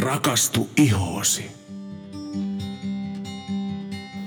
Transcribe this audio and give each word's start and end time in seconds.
Rakastu 0.00 0.68
ihoosi. 0.76 1.50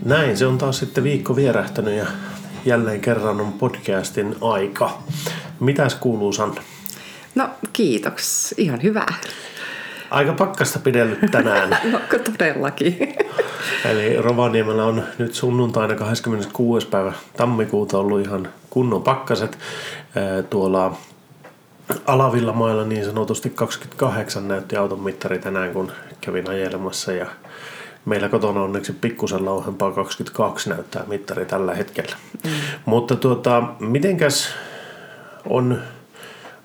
Näin, 0.06 0.38
se 0.38 0.45
on 0.45 0.58
taas 0.58 0.80
sitten 0.80 1.03
viikko 1.03 1.35
vierähtänyt 1.35 1.93
ja 1.93 2.06
jälleen 2.66 3.01
kerran 3.01 3.42
on 3.42 3.53
podcastin 3.53 4.35
aika. 4.42 4.97
Mitäs 5.59 5.95
kuuluu 5.95 6.33
Sanna? 6.33 6.61
No 7.35 7.50
kiitos, 7.74 8.55
ihan 8.58 8.84
hyvää. 8.84 9.14
Aika 10.10 10.34
pakkasta 10.34 10.80
pidellyt 10.80 11.20
tänään. 11.32 11.70
no 11.92 12.00
todellakin. 12.10 13.16
Eli 13.86 14.22
Rovaniemellä 14.22 14.86
on 14.86 15.04
nyt 15.18 15.34
sunnuntaina 15.34 15.96
26. 15.96 16.88
päivä 16.88 17.14
tammikuuta 17.38 17.98
ollut 17.98 18.22
ihan 18.22 18.50
kunnon 18.70 19.04
pakkaset. 19.04 19.58
Tuolla 20.50 20.98
alavilla 22.06 22.54
mailla 22.54 22.86
niin 22.86 23.05
sanotusti 23.05 23.50
28 23.50 24.48
näytti 24.48 24.76
auton 24.76 25.00
mittari 25.00 25.40
tänään, 25.40 25.73
kun 25.73 25.91
kävin 26.22 26.50
ajelemassa 26.50 27.12
ja 27.12 27.26
meillä 28.05 28.30
kotona 28.30 28.62
onneksi 28.62 28.94
pikkusen 28.94 29.46
lauhempaa 29.46 29.91
22 29.91 30.70
näyttää 30.70 31.04
mittari 31.08 31.46
tällä 31.46 31.76
hetkellä. 31.76 32.16
Mm. 32.44 32.52
Mutta 32.86 33.16
tuota, 33.16 33.63
mitenkäs 33.80 34.49
on 35.49 35.80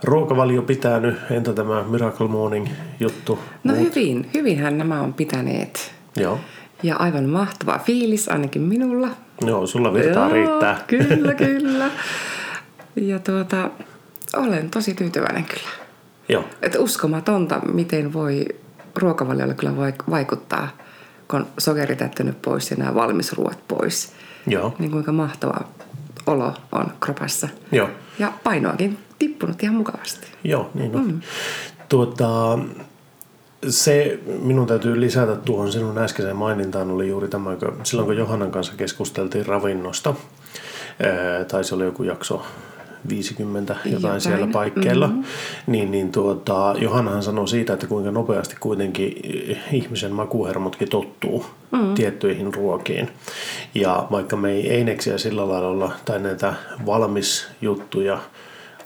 ruokavalio 0.03 0.62
pitänyt, 0.62 1.17
entä 1.31 1.53
tämä 1.53 1.83
Miracle 1.83 2.29
Morning 2.29 2.69
juttu? 3.01 3.39
No 3.65 3.75
muut? 3.75 3.97
hyvin, 3.97 4.31
hyvinhän 4.34 4.79
nämä 4.79 5.01
on 5.01 5.15
pitäneet. 5.15 5.95
Joo. 6.17 6.39
Ja 6.83 6.97
aivan 6.97 7.25
mahtava 7.25 7.79
fiilis 7.79 8.29
ainakin 8.29 8.62
minulla. 8.62 9.09
Joo, 9.47 9.67
sulla 9.67 9.95
virtaa 9.95 10.29
Joo, 10.29 10.34
riittää. 10.34 10.81
Kyllä, 10.87 11.34
kyllä. 11.45 11.91
Ja 12.97 13.19
tuota, 13.19 13.70
olen 14.37 14.70
tosi 14.70 14.95
tyytyväinen 14.95 15.45
kyllä. 15.45 15.69
Joo. 16.29 16.45
Että 16.62 16.80
uskomatonta, 16.80 17.61
miten 17.73 18.12
voi 18.12 18.47
ruokavaliolla 18.95 19.55
kyllä 19.55 19.77
vaikuttaa, 20.11 20.69
kun 21.28 21.41
on 21.41 21.47
sokeritäyttänyt 21.59 22.42
pois 22.42 22.70
ja 22.70 22.77
nämä 22.77 22.94
valmisruot 22.94 23.59
pois. 23.69 24.12
Joo. 24.47 24.75
Niin 24.78 24.91
kuinka 24.91 25.12
mahtava 25.12 25.61
olo 26.27 26.55
on 26.72 26.92
kropassa. 27.00 27.48
Joo. 27.72 27.91
Ja 28.19 28.33
painoakin 28.44 28.98
tippunut 29.19 29.62
ihan 29.62 29.75
mukavasti. 29.75 30.27
Joo, 30.44 30.70
niin 30.75 30.97
on. 30.97 31.06
Mm. 31.06 31.20
Tuota, 31.89 32.59
se 33.69 34.19
minun 34.42 34.66
täytyy 34.66 35.00
lisätä 35.00 35.37
tuohon 35.37 35.72
sinun 35.72 35.98
äskeiseen 35.98 36.37
mainintaan 36.37 36.91
oli 36.91 37.09
juuri 37.09 37.28
tämä, 37.28 37.56
kun 37.56 37.81
silloin 37.83 38.06
kun 38.06 38.16
Johannan 38.16 38.50
kanssa 38.50 38.72
keskusteltiin 38.77 39.47
ravinnosta, 39.47 40.14
tai 41.48 41.64
se 41.64 41.75
oli 41.75 41.84
joku 41.84 42.03
jakso 42.03 42.47
50 43.08 43.72
jotain, 43.72 43.92
jotain. 43.92 44.20
siellä 44.20 44.47
paikkeilla, 44.47 45.06
mm-hmm. 45.06 45.24
niin, 45.66 45.91
niin 45.91 46.12
tuota, 46.12 46.74
Johannahan 46.78 47.22
sanoi 47.22 47.48
siitä, 47.48 47.72
että 47.72 47.86
kuinka 47.86 48.10
nopeasti 48.10 48.56
kuitenkin 48.60 49.14
ihmisen 49.72 50.12
makuhermotkin 50.12 50.88
tottuu 50.88 51.47
mm-hmm. 51.72 51.94
tiettyihin 51.94 52.55
ruokiin. 52.55 53.08
Ja 53.75 54.06
vaikka 54.10 54.36
me 54.36 54.52
ei 54.52 54.70
eineksiä 54.70 55.19
sillä 55.19 55.48
lailla 55.48 55.69
olla, 55.69 55.92
tai 56.05 56.19
näitä 56.19 56.55
valmisjuttuja 56.86 58.19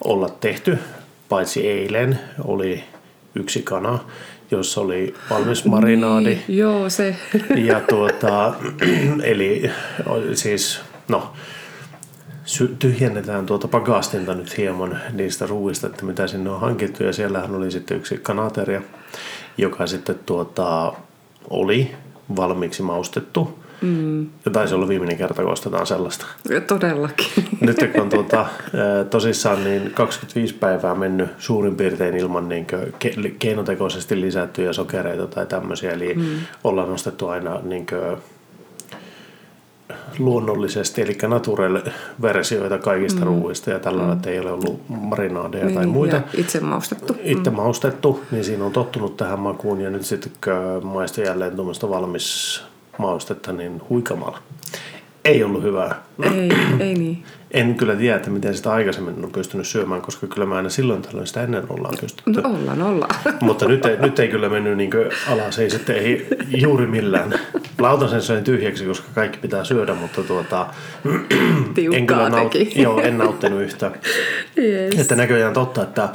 olla 0.04 0.28
tehty, 0.28 0.78
paitsi 1.28 1.68
eilen 1.68 2.18
oli 2.44 2.84
yksi 3.34 3.62
kana, 3.62 3.98
jossa 4.50 4.80
oli 4.80 5.14
valmis 5.30 5.64
marinaadi. 5.64 6.24
Niin, 6.24 6.42
joo, 6.48 6.90
se. 6.90 7.16
Ja 7.56 7.80
tuota, 7.80 8.54
eli 9.22 9.70
siis, 10.34 10.80
no, 11.08 11.32
tyhjennetään 12.78 13.46
tuota 13.46 13.68
pakastinta 13.68 14.34
nyt 14.34 14.56
hieman 14.56 15.00
niistä 15.12 15.46
ruuista, 15.46 15.86
että 15.86 16.04
mitä 16.04 16.26
sinne 16.26 16.50
on 16.50 16.60
hankittu. 16.60 17.04
Ja 17.04 17.12
siellähän 17.12 17.54
oli 17.54 17.70
sitten 17.70 17.96
yksi 17.96 18.18
kanateria, 18.18 18.82
joka 19.58 19.86
sitten 19.86 20.18
tuota, 20.26 20.92
oli 21.50 21.94
valmiiksi 22.36 22.82
maustettu. 22.82 23.58
Mm. 23.80 24.22
Ja 24.22 24.50
taisi 24.52 24.74
olla 24.74 24.88
viimeinen 24.88 25.16
kerta, 25.16 25.42
kun 25.42 25.52
ostetaan 25.52 25.86
sellaista. 25.86 26.26
Ja 26.48 26.60
todellakin. 26.60 27.26
Nyt 27.60 27.76
kun 27.96 28.08
tuota, 28.08 28.46
tosissaan 29.10 29.64
niin 29.64 29.90
25 29.90 30.54
päivää 30.54 30.94
mennyt 30.94 31.28
suurin 31.38 31.76
piirtein 31.76 32.16
ilman 32.16 32.48
niin 32.48 32.66
keinotekoisesti 33.38 34.20
lisättyjä 34.20 34.72
sokereita 34.72 35.26
tai 35.26 35.46
tämmöisiä. 35.46 35.90
Eli 35.90 36.14
mm. 36.14 36.24
ollaan 36.64 36.88
nostettu 36.88 37.28
aina 37.28 37.60
niin 37.62 37.86
luonnollisesti, 40.18 41.02
eli 41.02 41.18
naturel-versioita 41.28 42.78
kaikista 42.78 43.20
mm. 43.20 43.26
ruuista 43.26 43.70
ja 43.70 43.78
tällä 43.78 44.02
mm. 44.02 44.12
että 44.12 44.30
ei 44.30 44.40
ole 44.40 44.52
ollut 44.52 44.80
marinaadeja 44.88 45.64
niin, 45.64 45.74
tai 45.74 45.86
muita. 45.86 46.20
itse 46.34 46.60
maustettu. 46.60 47.16
Itse 47.22 47.50
mm. 47.50 47.56
maustettu, 47.56 48.24
niin 48.30 48.44
siinä 48.44 48.64
on 48.64 48.72
tottunut 48.72 49.16
tähän 49.16 49.40
makuun 49.40 49.80
ja 49.80 49.90
nyt 49.90 50.04
sitten 50.04 50.32
maista 50.82 51.20
jälleen 51.20 51.56
tuommoista 51.56 51.90
valmis 51.90 52.62
maustetta, 52.98 53.52
niin 53.52 53.82
huikamalla. 53.90 54.38
Ei 55.24 55.44
ollut 55.44 55.62
hyvää. 55.62 56.02
Ei, 56.22 56.50
ei 56.80 56.94
niin. 56.94 57.24
En 57.50 57.74
kyllä 57.74 57.96
tiedä, 57.96 58.16
että 58.16 58.30
miten 58.30 58.54
sitä 58.54 58.72
aikaisemmin 58.72 59.24
on 59.24 59.30
pystynyt 59.30 59.66
syömään, 59.66 60.02
koska 60.02 60.26
kyllä 60.26 60.46
mä 60.46 60.56
aina 60.56 60.68
silloin 60.68 61.02
tällöin 61.02 61.26
sitä 61.26 61.42
ennen 61.42 61.64
ollaan 61.68 61.94
pystytty. 62.00 62.42
No 62.42 62.50
ollaan, 62.50 62.82
ollaan. 62.82 63.14
Mutta 63.40 63.68
nyt 63.68 63.86
ei, 63.86 63.96
nyt 63.96 64.18
ei 64.18 64.28
kyllä 64.28 64.48
mennyt 64.48 64.76
niin 64.76 64.90
alas, 65.28 65.58
ei 65.58 65.70
sitten 65.70 65.96
ei 65.96 66.26
juuri 66.48 66.86
millään. 66.86 67.34
Lautasen 67.78 68.22
söin 68.22 68.44
tyhjäksi, 68.44 68.84
koska 68.84 69.08
kaikki 69.14 69.38
pitää 69.38 69.64
syödä, 69.64 69.94
mutta 69.94 70.22
tuota, 70.22 70.66
en 71.92 72.06
kyllä 72.06 72.28
naut, 72.28 72.52
teki. 72.52 72.82
joo, 72.82 73.00
en 73.00 73.18
nauttinut 73.18 73.62
yhtä. 73.62 73.90
Yes. 74.58 75.00
Että 75.00 75.16
näköjään 75.16 75.52
totta, 75.52 75.82
että 75.82 76.08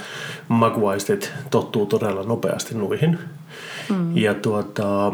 makuaistit 0.47 1.33
tottuu 1.49 1.85
todella 1.85 2.23
nopeasti 2.23 2.75
nuihin. 2.75 3.19
Mm. 3.89 4.17
Ja 4.17 4.33
tuota, 4.33 5.11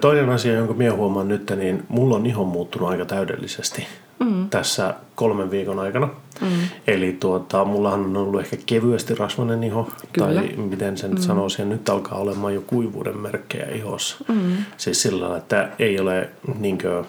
Toinen 0.00 0.30
asia, 0.30 0.54
jonka 0.54 0.74
minä 0.74 0.92
huomaan 0.92 1.28
nyt, 1.28 1.52
niin 1.56 1.84
mulla 1.88 2.16
on 2.16 2.26
iho 2.26 2.44
muuttunut 2.44 2.88
aika 2.88 3.04
täydellisesti 3.04 3.86
mm. 4.18 4.48
tässä 4.50 4.94
kolmen 5.14 5.50
viikon 5.50 5.78
aikana. 5.78 6.08
Mm. 6.40 6.48
Eli 6.86 7.16
tuota, 7.20 7.64
mullahan 7.64 8.00
on 8.00 8.16
ollut 8.16 8.40
ehkä 8.40 8.56
kevyesti 8.66 9.14
rasvainen 9.14 9.64
iho, 9.64 9.88
Kyllä. 10.12 10.34
tai 10.34 10.48
miten 10.56 10.98
sen 10.98 11.10
mm. 11.10 11.16
sanoisi, 11.16 11.62
ja 11.62 11.68
nyt 11.68 11.88
alkaa 11.88 12.18
olemaan 12.18 12.54
jo 12.54 12.62
kuivuuden 12.66 13.18
merkkejä 13.18 13.66
ihossa. 13.66 14.16
Mm. 14.28 14.56
Siis 14.76 15.02
sillä 15.02 15.20
lailla, 15.20 15.36
että 15.36 15.68
ei 15.78 16.00
ole 16.00 16.30
niinkö, 16.58 17.04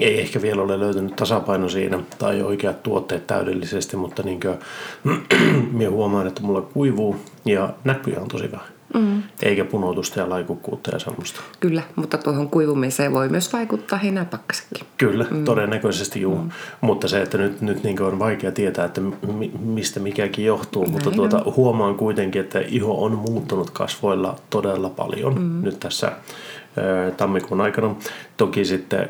ei 0.00 0.20
ehkä 0.20 0.42
vielä 0.42 0.62
ole 0.62 0.80
löytynyt 0.80 1.16
tasapaino 1.16 1.68
siinä 1.68 1.98
tai 2.18 2.42
oikeat 2.42 2.82
tuotteet 2.82 3.26
täydellisesti, 3.26 3.96
mutta 3.96 4.22
niinkö, 4.22 4.56
minä 5.72 5.90
huomaan, 5.90 6.26
että 6.26 6.42
mulla 6.42 6.60
kuivuu 6.62 7.16
ja 7.44 7.70
näkyjä 7.84 8.20
on 8.20 8.28
tosi 8.28 8.52
vähän. 8.52 8.75
Mm. 8.98 9.22
Eikä 9.42 9.64
punotusta 9.64 10.20
ja 10.20 10.28
laikukkuutta 10.28 10.90
ja 10.90 10.98
semmoista. 10.98 11.40
Kyllä, 11.60 11.82
mutta 11.96 12.18
tuohon 12.18 12.50
kuivumiseen 12.50 13.12
voi 13.12 13.28
myös 13.28 13.52
vaikuttaa 13.52 13.98
heinäpakkasekin. 13.98 14.86
Kyllä, 14.98 15.26
mm. 15.30 15.44
todennäköisesti 15.44 16.20
juu. 16.20 16.38
Mm. 16.38 16.50
Mutta 16.80 17.08
se, 17.08 17.22
että 17.22 17.38
nyt, 17.38 17.60
nyt 17.60 17.82
niin 17.82 18.02
on 18.02 18.18
vaikea 18.18 18.52
tietää, 18.52 18.84
että 18.84 19.00
mistä 19.60 20.00
mikäkin 20.00 20.44
johtuu. 20.44 20.82
Näin 20.82 20.92
mutta 20.92 21.10
tuota, 21.10 21.42
huomaan 21.56 21.94
kuitenkin, 21.94 22.40
että 22.40 22.60
iho 22.68 23.04
on 23.04 23.12
muuttunut 23.12 23.70
kasvoilla 23.70 24.36
todella 24.50 24.90
paljon 24.90 25.34
mm. 25.34 25.62
nyt 25.62 25.80
tässä 25.80 26.12
tammikuun 27.16 27.60
aikana. 27.60 27.96
Toki 28.36 28.64
sitten 28.64 29.08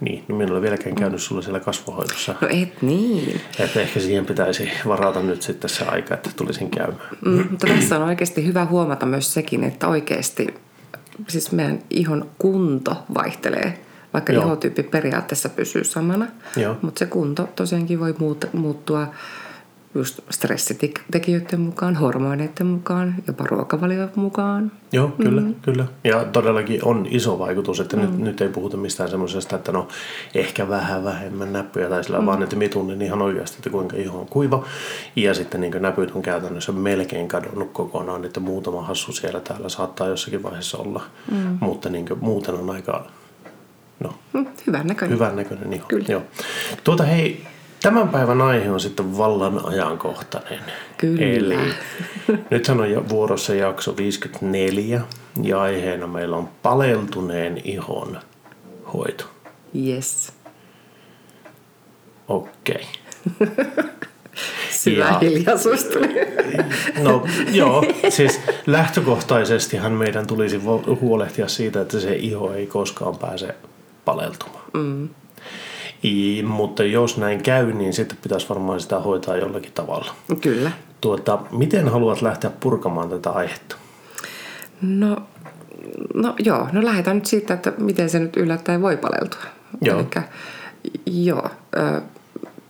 niin, 0.00 0.24
niin 0.28 0.36
minä 0.36 0.50
olen 0.50 0.62
vieläkään 0.62 0.94
käynyt 0.94 1.22
sulla 1.22 1.42
siellä 1.42 1.60
kasvohoidossa. 1.60 2.34
No 2.40 2.48
et 2.50 2.82
niin. 2.82 3.40
Että 3.58 3.80
ehkä 3.80 4.00
siihen 4.00 4.26
pitäisi 4.26 4.70
varata 4.86 5.22
nyt 5.22 5.42
sitten 5.42 5.70
se 5.70 5.84
aika, 5.84 6.14
että 6.14 6.30
tulisin 6.36 6.70
käymään. 6.70 7.08
Mm, 7.24 7.46
mutta 7.50 7.66
tässä 7.66 7.96
on 7.96 8.02
oikeasti 8.02 8.46
hyvä 8.46 8.64
huomata 8.64 9.06
myös 9.06 9.34
sekin, 9.34 9.64
että 9.64 9.88
oikeasti 9.88 10.54
siis 11.28 11.52
meidän 11.52 11.78
ihon 11.90 12.30
kunto 12.38 12.96
vaihtelee. 13.14 13.78
Vaikka 14.12 14.32
Joo. 14.32 14.44
ihotyyppi 14.44 14.82
periaatteessa 14.82 15.48
pysyy 15.48 15.84
samana, 15.84 16.26
Joo. 16.56 16.76
mutta 16.82 16.98
se 16.98 17.06
kunto 17.06 17.48
tosiaankin 17.56 18.00
voi 18.00 18.14
muuttua 18.52 19.06
just 19.94 20.20
stressitekijöiden 20.30 21.60
mukaan, 21.60 21.96
hormoneiden 21.96 22.66
mukaan, 22.66 23.14
jopa 23.26 23.44
ruokavalion 23.44 24.10
mukaan. 24.14 24.72
Joo, 24.92 25.08
kyllä, 25.08 25.40
mm-hmm. 25.40 25.54
kyllä. 25.62 25.86
Ja 26.04 26.24
todellakin 26.24 26.84
on 26.84 27.06
iso 27.10 27.38
vaikutus, 27.38 27.80
että 27.80 27.96
mm. 27.96 28.02
nyt, 28.02 28.18
nyt 28.18 28.40
ei 28.40 28.48
puhuta 28.48 28.76
mistään 28.76 29.10
semmoisesta, 29.10 29.56
että 29.56 29.72
no 29.72 29.88
ehkä 30.34 30.68
vähän 30.68 31.04
vähemmän 31.04 31.52
näppyjä 31.52 31.88
tai 31.88 32.04
sillä, 32.04 32.20
mm. 32.20 32.26
vaan 32.26 32.42
että 32.42 32.56
mitun 32.56 32.86
niin 32.86 33.02
ihan 33.02 33.22
oikeasti, 33.22 33.56
että 33.56 33.70
kuinka 33.70 33.96
iho 33.96 34.20
on 34.20 34.26
kuiva. 34.26 34.64
Ja 35.16 35.34
sitten 35.34 35.60
niin 35.60 35.72
näpyt 35.80 36.10
on 36.10 36.22
käytännössä 36.22 36.72
melkein 36.72 37.28
kadonnut 37.28 37.70
kokonaan, 37.72 38.24
että 38.24 38.40
muutama 38.40 38.82
hassu 38.82 39.12
siellä 39.12 39.40
täällä 39.40 39.68
saattaa 39.68 40.08
jossakin 40.08 40.42
vaiheessa 40.42 40.78
olla. 40.78 41.02
Mm. 41.30 41.58
Mutta 41.60 41.88
niin 41.88 42.06
muuten 42.20 42.54
on 42.54 42.70
aika 42.70 43.06
no, 44.00 44.14
mm, 44.32 44.46
hyvän 44.66 44.86
näköinen. 44.86 45.18
Hyvän 45.18 45.36
näköinen 45.36 45.72
iho. 45.72 45.86
Kyllä. 45.88 46.06
Joo. 46.08 46.22
Tuota 46.84 47.04
hei, 47.04 47.44
Tämän 47.82 48.08
päivän 48.08 48.42
aihe 48.42 48.70
on 48.70 48.80
sitten 48.80 49.18
vallan 49.18 49.64
ajankohtainen. 49.64 50.60
Kyllä. 50.96 51.24
Eli 51.24 51.56
nythän 52.50 52.80
on 52.80 53.08
vuorossa 53.08 53.54
jakso 53.54 53.96
54 53.96 55.00
ja 55.42 55.60
aiheena 55.60 56.06
meillä 56.06 56.36
on 56.36 56.48
paleltuneen 56.62 57.60
ihon 57.64 58.20
hoito. 58.92 59.24
Yes. 59.86 60.32
Okei. 62.28 62.86
Okay. 63.40 63.66
Syvä 64.70 65.04
ja, 65.04 65.18
hiljaisuus 65.18 65.84
tuli. 65.84 66.08
No 67.02 67.26
joo, 67.52 67.84
siis 68.08 68.40
lähtökohtaisestihan 68.66 69.92
meidän 69.92 70.26
tulisi 70.26 70.60
huolehtia 71.00 71.48
siitä, 71.48 71.80
että 71.80 72.00
se 72.00 72.14
iho 72.14 72.52
ei 72.52 72.66
koskaan 72.66 73.18
pääse 73.18 73.54
paleltumaan. 74.04 74.64
Mm. 74.74 75.08
I, 76.04 76.42
mutta 76.42 76.84
jos 76.84 77.16
näin 77.16 77.42
käy, 77.42 77.72
niin 77.72 77.92
sitten 77.92 78.18
pitäisi 78.22 78.48
varmaan 78.48 78.80
sitä 78.80 78.98
hoitaa 78.98 79.36
jollakin 79.36 79.72
tavalla. 79.72 80.14
Kyllä. 80.40 80.70
Tuota, 81.00 81.38
miten 81.50 81.88
haluat 81.88 82.22
lähteä 82.22 82.50
purkamaan 82.60 83.10
tätä 83.10 83.30
aihetta? 83.30 83.76
No, 84.82 85.16
no 86.14 86.34
joo, 86.38 86.68
no 86.72 86.84
lähdetään 86.84 87.16
nyt 87.16 87.26
siitä, 87.26 87.54
että 87.54 87.72
miten 87.78 88.10
se 88.10 88.18
nyt 88.18 88.36
yllättäen 88.36 88.82
voi 88.82 88.96
paleltua. 88.96 89.42
Joo. 89.80 89.96
Elikkä, 89.98 90.22
joo, 91.06 91.50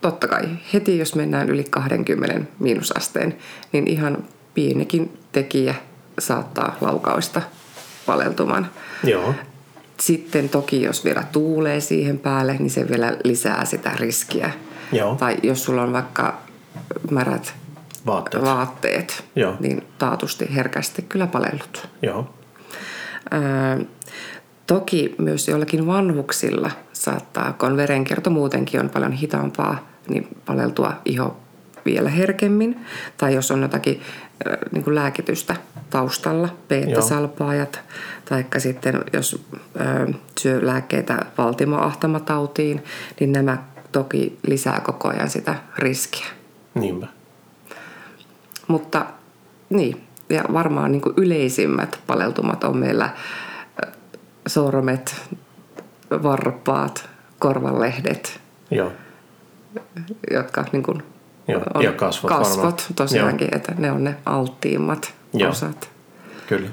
totta 0.01 0.27
kai 0.27 0.49
heti 0.73 0.97
jos 0.97 1.15
mennään 1.15 1.49
yli 1.49 1.63
20 1.63 2.41
miinusasteen, 2.59 3.37
niin 3.71 3.87
ihan 3.87 4.17
pienikin 4.53 5.17
tekijä 5.31 5.75
saattaa 6.19 6.77
laukausta 6.81 7.41
paleltumaan. 8.05 8.67
Joo. 9.03 9.33
Sitten 10.01 10.49
toki 10.49 10.81
jos 10.81 11.05
vielä 11.05 11.23
tuulee 11.31 11.79
siihen 11.79 12.19
päälle, 12.19 12.55
niin 12.59 12.69
se 12.69 12.89
vielä 12.89 13.17
lisää 13.23 13.65
sitä 13.65 13.91
riskiä. 13.95 14.51
Joo. 14.91 15.15
Tai 15.15 15.37
jos 15.43 15.63
sulla 15.63 15.83
on 15.83 15.93
vaikka 15.93 16.41
märät 17.11 17.53
vaatteet, 18.05 18.43
vaatteet 18.43 19.23
Joo. 19.35 19.55
niin 19.59 19.83
taatusti 19.97 20.55
herkästi 20.55 21.01
kyllä 21.01 21.27
palellut. 21.27 21.87
Joo. 22.01 22.33
Öö, 23.33 23.85
toki 24.67 25.15
myös 25.17 25.47
jollakin 25.47 25.87
vanhuksilla 25.87 26.71
saattaa, 26.93 27.53
kun 27.53 27.77
verenkierto 27.77 28.29
muutenkin 28.29 28.79
on 28.79 28.89
paljon 28.89 29.11
hitaampaa, 29.11 29.89
niin 30.07 30.27
paleltua 30.45 30.93
iho 31.05 31.37
vielä 31.85 32.09
herkemmin. 32.09 32.85
Tai 33.17 33.33
jos 33.33 33.51
on 33.51 33.61
jotakin 33.61 34.01
niin 34.71 34.83
kuin 34.83 34.95
lääkitystä 34.95 35.55
taustalla, 35.89 36.49
beta-salpaajat, 36.67 37.79
tai 38.25 38.45
sitten 38.57 39.03
jos 39.13 39.45
ö, 39.79 40.13
syö 40.39 40.59
lääkkeitä 40.65 41.25
valtimoahtamatautiin, 41.37 42.83
niin 43.19 43.31
nämä 43.31 43.57
toki 43.91 44.39
lisää 44.47 44.79
koko 44.79 45.09
ajan 45.09 45.29
sitä 45.29 45.55
riskiä. 45.77 46.25
Niinpä. 46.73 47.07
Mutta 48.67 49.05
niin, 49.69 50.07
ja 50.29 50.43
varmaan 50.53 50.91
niin 50.91 51.01
kuin 51.01 51.13
yleisimmät 51.17 51.99
paleltumat 52.07 52.63
on 52.63 52.77
meillä 52.77 53.09
sormet, 54.47 55.15
varpaat, 56.11 57.09
korvanlehdet, 57.39 58.39
Joo. 58.71 58.91
jotka 60.31 60.65
niin 60.71 60.83
kuin 60.83 61.03
Joo. 61.47 61.61
On 61.73 61.83
ja 61.83 61.91
kasvot, 61.91 62.31
kasvot 62.31 62.85
tosiaankin, 62.95 63.47
Joo. 63.51 63.57
että 63.57 63.73
ne 63.77 63.91
on 63.91 64.03
ne 64.03 64.15
alttiimmat 64.25 65.13
Joo. 65.33 65.49
osat. 65.49 65.89
Kyllä. 66.47 66.67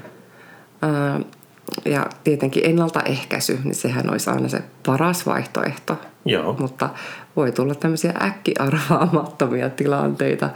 ja 1.85 2.05
tietenkin 2.23 2.65
ennaltaehkäisy, 2.65 3.59
niin 3.63 3.75
sehän 3.75 4.09
olisi 4.09 4.29
aina 4.29 4.49
se 4.49 4.63
paras 4.85 5.25
vaihtoehto. 5.25 5.97
Joo. 6.25 6.55
Mutta 6.59 6.89
voi 7.35 7.51
tulla 7.51 7.75
tämmöisiä 7.75 8.13
äkkiarvaamattomia 8.21 9.69
tilanteita 9.69 10.49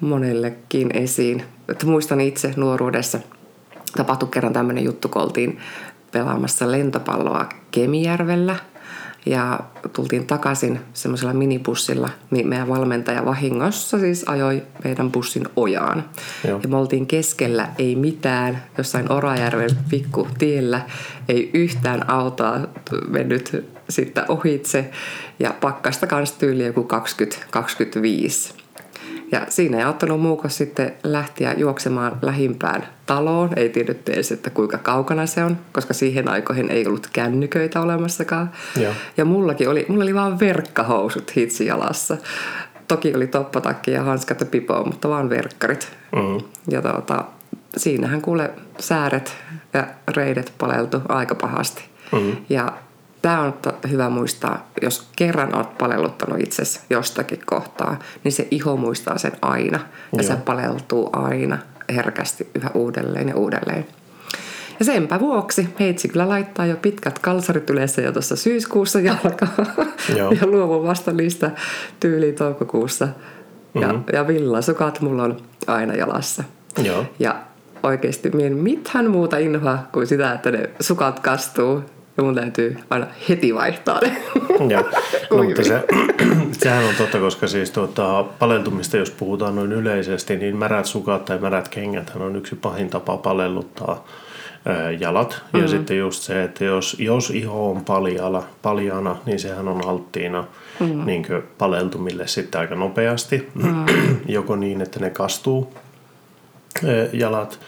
monellekin 0.00 0.96
esiin. 0.96 1.44
Että 1.68 1.86
muistan 1.86 2.20
itse 2.20 2.52
nuoruudessa, 2.56 3.18
tapahtui 3.96 4.28
kerran 4.28 4.52
tämmöinen 4.52 4.84
juttu, 4.84 5.08
kun 5.08 5.22
oltiin 5.22 5.58
pelaamassa 6.12 6.70
lentopalloa 6.70 7.48
Kemijärvellä– 7.70 8.56
ja 9.26 9.60
tultiin 9.92 10.26
takaisin 10.26 10.80
semmoisella 10.92 11.32
minibussilla, 11.32 12.08
niin 12.30 12.48
meidän 12.48 12.68
valmentaja 12.68 13.24
vahingossa 13.24 13.98
siis 13.98 14.24
ajoi 14.28 14.62
meidän 14.84 15.12
bussin 15.12 15.46
ojaan. 15.56 16.04
Joo. 16.48 16.60
Ja 16.62 16.68
me 16.68 16.76
oltiin 16.76 17.06
keskellä, 17.06 17.68
ei 17.78 17.96
mitään, 17.96 18.62
jossain 18.78 19.12
Orajärven 19.12 19.70
tiellä, 20.38 20.80
ei 21.28 21.50
yhtään 21.54 22.10
autoa 22.10 22.60
mennyt 23.08 23.66
sitten 23.88 24.24
ohitse 24.28 24.90
ja 25.38 25.54
pakkasta 25.60 26.06
kanssa 26.06 26.38
tyyli 26.38 26.64
joku 26.64 26.88
20-25. 28.52 28.59
Ja 29.32 29.46
siinä 29.48 29.78
ei 29.78 29.84
auttanut 29.84 30.20
muuko 30.20 30.48
sitten 30.48 30.92
lähteä 31.04 31.54
juoksemaan 31.56 32.18
lähimpään 32.22 32.86
taloon. 33.06 33.50
Ei 33.56 33.68
tiedetty 33.68 34.12
edes, 34.12 34.32
että 34.32 34.50
kuinka 34.50 34.78
kaukana 34.78 35.26
se 35.26 35.44
on, 35.44 35.58
koska 35.72 35.94
siihen 35.94 36.28
aikoihin 36.28 36.70
ei 36.70 36.86
ollut 36.86 37.08
kännyköitä 37.12 37.80
olemassakaan. 37.80 38.50
Joo. 38.80 38.92
Ja 39.16 39.24
mullakin 39.24 39.68
oli, 39.68 39.86
mulla 39.88 40.02
oli 40.02 40.14
vaan 40.14 40.40
verkkahousut 40.40 41.36
hitsi 41.36 41.66
jalassa. 41.66 42.16
Toki 42.88 43.14
oli 43.14 43.26
toppatakki 43.26 43.90
ja 43.90 44.02
hanskat 44.02 44.40
ja 44.40 44.46
pipo, 44.46 44.84
mutta 44.84 45.08
vaan 45.08 45.30
verkkarit. 45.30 45.92
Mm-hmm. 46.16 46.48
Ja 46.70 46.82
tuota, 46.82 47.24
siinähän 47.76 48.22
kuule 48.22 48.50
sääret 48.78 49.36
ja 49.72 49.86
reidet 50.16 50.52
paleltu 50.58 51.02
aika 51.08 51.34
pahasti. 51.34 51.84
Mm-hmm. 52.12 52.36
Ja 52.48 52.72
Tämä 53.22 53.40
on 53.40 53.54
hyvä 53.90 54.10
muistaa, 54.10 54.70
jos 54.82 55.08
kerran 55.16 55.54
olet 55.54 55.78
palelluttanut 55.78 56.40
itsesi 56.40 56.80
jostakin 56.90 57.40
kohtaa, 57.46 57.98
niin 58.24 58.32
se 58.32 58.48
iho 58.50 58.76
muistaa 58.76 59.18
sen 59.18 59.32
aina. 59.42 59.78
Ja 60.16 60.22
Joo. 60.22 60.22
se 60.22 60.36
paleltuu 60.36 61.10
aina 61.12 61.58
herkästi 61.94 62.50
yhä 62.54 62.70
uudelleen 62.74 63.28
ja 63.28 63.36
uudelleen. 63.36 63.86
Ja 64.78 64.84
senpä 64.84 65.20
vuoksi 65.20 65.68
Heitsi 65.80 66.08
kyllä 66.08 66.28
laittaa 66.28 66.66
jo 66.66 66.76
pitkät 66.76 67.18
kalsarit 67.18 67.70
yleensä 67.70 68.02
jo 68.02 68.12
tuossa 68.12 68.36
syyskuussa 68.36 69.00
jalkaan. 69.00 69.66
ja 70.16 70.46
luovun 70.52 70.86
vasta 70.86 71.12
niistä 71.12 71.50
tyyliin 72.00 72.34
toukokuussa. 72.34 73.08
Ja, 73.74 73.88
mm-hmm. 73.88 74.04
ja 74.12 74.26
villasukat 74.26 75.00
mulla 75.00 75.22
on 75.22 75.36
aina 75.66 75.94
jalassa. 75.94 76.44
Joo. 76.82 77.04
Ja 77.18 77.42
oikeasti 77.82 78.30
mien 78.30 78.56
mitään 78.56 79.10
muuta 79.10 79.38
inhoa 79.38 79.78
kuin 79.92 80.06
sitä, 80.06 80.32
että 80.32 80.50
ne 80.50 80.70
sukat 80.80 81.20
kastuu 81.20 81.84
ja 82.20 82.24
mun 82.24 82.34
täytyy 82.34 82.76
aina 82.90 83.06
heti 83.28 83.54
vaihtaa 83.54 84.00
ne. 84.00 84.16
Joo, 84.68 84.82
no, 85.30 85.42
mutta 85.44 85.64
se, 85.64 85.84
sehän 86.62 86.84
on 86.84 86.94
totta, 86.98 87.18
koska 87.18 87.46
siis 87.46 87.70
tuota, 87.70 88.24
paleltumista, 88.38 88.96
jos 88.96 89.10
puhutaan 89.10 89.56
noin 89.56 89.72
yleisesti, 89.72 90.36
niin 90.36 90.56
märät 90.56 90.86
sukat 90.86 91.24
tai 91.24 91.38
märät 91.38 91.68
kengät 91.68 92.12
on 92.16 92.36
yksi 92.36 92.56
pahin 92.56 92.90
tapa 92.90 93.16
palelluttaa 93.16 94.06
jalat. 94.98 95.30
Mm-hmm. 95.30 95.60
Ja 95.60 95.68
sitten 95.68 95.98
just 95.98 96.22
se, 96.22 96.42
että 96.42 96.64
jos, 96.64 96.96
jos 96.98 97.30
iho 97.30 97.70
on 97.70 97.84
paljala, 97.84 98.44
paljana, 98.62 99.16
niin 99.26 99.38
sehän 99.38 99.68
on 99.68 99.88
alttiina 99.88 100.44
mm-hmm. 100.80 101.06
niin 101.06 101.26
paleltumille 101.58 102.26
sitten 102.26 102.60
aika 102.60 102.74
nopeasti. 102.74 103.48
Mm-hmm. 103.54 103.86
Joko 104.28 104.56
niin, 104.56 104.80
että 104.80 105.00
ne 105.00 105.10
kastuu 105.10 105.74
jalat 107.12 107.60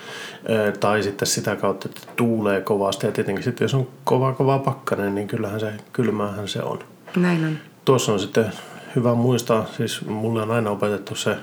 tai 0.80 1.02
sitten 1.02 1.28
sitä 1.28 1.56
kautta, 1.56 1.88
että 1.88 2.00
tuulee 2.16 2.60
kovasti. 2.60 3.06
Ja 3.06 3.12
tietenkin 3.12 3.44
sitten 3.44 3.64
jos 3.64 3.74
on 3.74 3.88
kova 4.04 4.32
kova 4.32 4.58
pakkanen, 4.58 5.14
niin 5.14 5.28
kyllähän 5.28 5.60
se, 5.60 5.72
kylmähän 5.92 6.48
se 6.48 6.62
on. 6.62 6.78
Näin 7.16 7.44
on. 7.44 7.58
Tuossa 7.84 8.12
on 8.12 8.20
sitten 8.20 8.52
hyvä 8.96 9.14
muistaa, 9.14 9.66
siis 9.76 10.06
mulle 10.06 10.42
on 10.42 10.50
aina 10.50 10.70
opetettu 10.70 11.14
se 11.14 11.36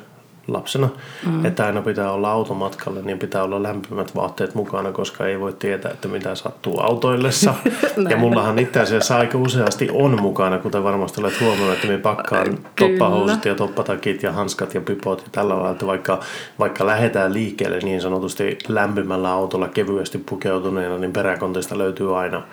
lapsena, 0.53 0.89
mm. 1.25 1.46
että 1.46 1.65
aina 1.65 1.82
pitää 1.82 2.12
olla 2.12 2.32
automatkalle, 2.32 3.01
niin 3.01 3.20
pitää 3.20 3.44
olla 3.44 3.63
lämpimät 3.63 4.15
vaatteet 4.15 4.56
mukana, 4.56 4.91
koska 4.91 5.27
ei 5.27 5.39
voi 5.39 5.53
tietää, 5.53 5.91
että 5.91 6.08
mitä 6.08 6.36
sattuu 6.36 6.79
autoillessa. 6.79 7.53
ja 8.10 8.18
mullahan 8.18 8.60
itse 8.60 8.79
asiassa 8.79 9.18
aika 9.18 9.38
useasti 9.38 9.89
on 9.94 10.22
mukana, 10.22 10.60
kuten 10.60 10.84
varmasti 10.84 11.22
olet 11.22 11.41
huomannut, 11.41 11.74
että 11.74 11.88
me 11.88 11.98
pakkaan 11.98 12.58
toppahousut 12.79 13.46
ja 13.46 13.56
toppatakit 13.56 14.24
ja 14.24 14.32
hanskat 14.32 14.74
ja 14.74 14.82
pipot 14.82 15.22
ja 15.22 15.27
tällä 15.32 15.53
lailla, 15.53 15.72
että 15.72 15.88
vaikka, 15.88 16.20
vaikka 16.60 16.86
lähdetään 16.86 17.34
liikkeelle 17.34 17.79
niin 17.79 18.01
sanotusti 18.01 18.58
lämpimällä 18.68 19.32
autolla 19.32 19.68
kevyesti 19.68 20.18
pukeutuneena, 20.18 20.98
niin 20.98 21.13
peräkontista 21.13 21.77
löytyy 21.77 22.20
aina 22.20 22.44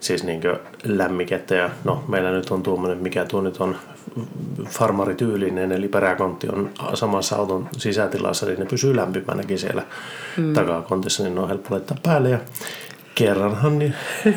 siis 0.00 0.24
niin 0.24 0.42
lämmikettä 0.84 1.54
ja 1.54 1.70
no 1.84 2.04
meillä 2.08 2.30
nyt 2.30 2.50
on 2.50 2.62
tuommoinen, 2.62 2.98
mikä 2.98 3.24
tuo 3.24 3.40
nyt 3.40 3.56
on 3.56 3.76
farmarityylinen, 4.68 5.72
eli 5.72 5.88
peräkontti 5.88 6.48
on 6.48 6.70
samassa 6.94 7.36
auton 7.36 7.68
sisätilassa, 7.76 8.46
niin 8.46 8.58
ne 8.58 8.64
pysyy 8.64 8.96
lämpimänäkin 8.96 9.58
siellä 9.58 9.82
mm. 10.36 10.52
takakontissa, 10.52 11.22
niin 11.22 11.34
ne 11.34 11.40
on 11.40 11.48
helppo 11.48 11.74
laittaa 11.74 11.96
päälle 12.02 12.30
ja 12.30 12.38
kerranhan 13.14 13.78
niin, 13.78 13.94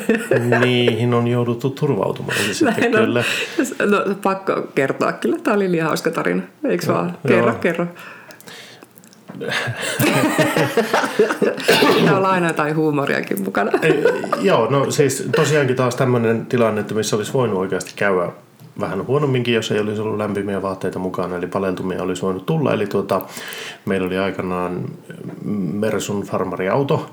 niihin 0.63 1.13
on 1.13 1.27
jouduttu 1.27 1.69
turvautumaan. 1.69 2.37
Eli 2.45 2.53
sitten 2.53 2.91
kyllä. 2.91 3.23
No, 3.85 4.15
pakko 4.23 4.67
kertoa 4.75 5.11
kyllä, 5.11 5.37
tämä 5.43 5.55
oli 5.55 5.71
liian 5.71 5.87
hauska 5.87 6.11
tarina, 6.11 6.41
eikö 6.63 6.87
no, 6.87 6.93
vaan? 6.93 7.17
Kerro, 7.27 7.49
joo. 7.49 7.59
kerro. 7.59 7.87
Pitää 11.97 12.17
olla 12.17 12.29
aina 12.29 12.47
jotain 12.47 12.75
huumoriakin 12.75 13.41
mukana. 13.43 13.71
Ei, 13.81 14.03
joo, 14.41 14.69
no 14.69 14.91
siis 14.91 15.29
tosiaankin 15.35 15.75
taas 15.75 15.95
tämmöinen 15.95 16.45
tilanne, 16.45 16.81
että 16.81 16.93
missä 16.93 17.15
olisi 17.15 17.33
voinut 17.33 17.59
oikeasti 17.59 17.91
käydä 17.95 18.29
vähän 18.79 19.07
huonomminkin, 19.07 19.53
jos 19.53 19.71
ei 19.71 19.79
olisi 19.79 20.01
ollut 20.01 20.17
lämpimiä 20.17 20.61
vaatteita 20.61 20.99
mukana, 20.99 21.35
eli 21.35 21.47
paleltumia 21.47 22.03
olisi 22.03 22.21
voinut 22.21 22.45
tulla. 22.45 22.73
Eli 22.73 22.87
tuota, 22.87 23.21
meillä 23.85 24.07
oli 24.07 24.17
aikanaan 24.17 24.85
Mersun 25.73 26.23
farmariauto, 26.23 27.09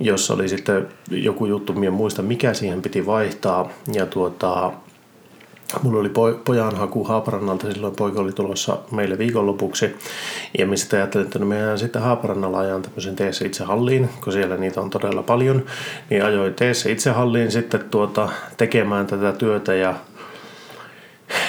jossa 0.00 0.34
oli 0.34 0.48
sitten 0.48 0.88
joku 1.10 1.46
juttu, 1.46 1.72
minä 1.72 1.90
muista 1.90 2.22
mikä 2.22 2.54
siihen 2.54 2.82
piti 2.82 3.06
vaihtaa, 3.06 3.68
ja 3.92 4.06
tuota, 4.06 4.72
Mulla 5.82 6.00
oli 6.00 6.10
pojan 6.44 6.76
haku 6.76 7.04
Haaparannalta, 7.04 7.72
silloin 7.72 7.96
poika 7.96 8.20
oli 8.20 8.32
tulossa 8.32 8.78
meille 8.90 9.18
viikonlopuksi. 9.18 9.96
Ja 10.58 10.66
mä 10.66 10.76
sitten 10.76 10.98
ajattelin, 10.98 11.26
että 11.26 11.38
no 11.38 11.46
me 11.46 11.56
ajan 11.56 11.78
sitten 11.78 12.02
Haaparannalla 12.02 12.58
ajan 12.58 12.82
tämmöisen 12.82 13.16
teessä 13.16 13.46
itse 13.46 13.64
halliin, 13.64 14.08
kun 14.24 14.32
siellä 14.32 14.56
niitä 14.56 14.80
on 14.80 14.90
todella 14.90 15.22
paljon. 15.22 15.64
Niin 16.10 16.24
ajoin 16.24 16.54
teessä 16.54 16.90
itse 16.90 17.10
halliin 17.10 17.52
sitten 17.52 17.84
tuota, 17.90 18.28
tekemään 18.56 19.06
tätä 19.06 19.32
työtä 19.32 19.74
ja 19.74 19.94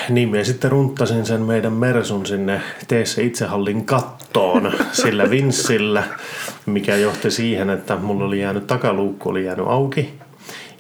niin 0.09 0.29
minä 0.29 0.43
sitten 0.43 0.71
runttasin 0.71 1.25
sen 1.25 1.41
meidän 1.41 1.73
Mersun 1.73 2.25
sinne 2.25 2.61
teessä 2.87 3.21
itsehallin 3.21 3.85
kattoon 3.85 4.73
sillä 4.91 5.29
vinssillä, 5.29 6.03
mikä 6.65 6.95
johti 6.95 7.31
siihen, 7.31 7.69
että 7.69 7.95
mulla 7.95 8.25
oli 8.25 8.41
jäänyt 8.41 8.67
takaluukku 8.67 9.29
oli 9.29 9.45
jäänyt 9.45 9.67
auki 9.67 10.13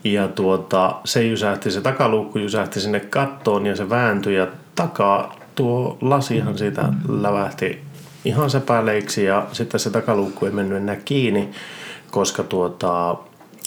ja 0.05 0.27
tuota, 0.27 0.95
se 1.05 1.23
jysähti, 1.23 1.71
se 1.71 1.81
takaluukku 1.81 2.39
jysähti 2.39 2.79
sinne 2.79 2.99
kattoon 2.99 3.65
ja 3.65 3.75
se 3.75 3.89
vääntyi 3.89 4.35
ja 4.35 4.47
takaa 4.75 5.35
tuo 5.55 5.97
lasihan 6.01 6.57
siitä 6.57 6.83
lävähti 7.09 7.81
ihan 8.25 8.49
sepäleiksi 8.49 9.23
ja 9.23 9.47
sitten 9.51 9.79
se 9.79 9.89
takaluukku 9.89 10.45
ei 10.45 10.51
mennyt 10.51 10.77
enää 10.77 10.95
kiinni, 10.95 11.49
koska 12.11 12.43
tuota, 12.43 13.15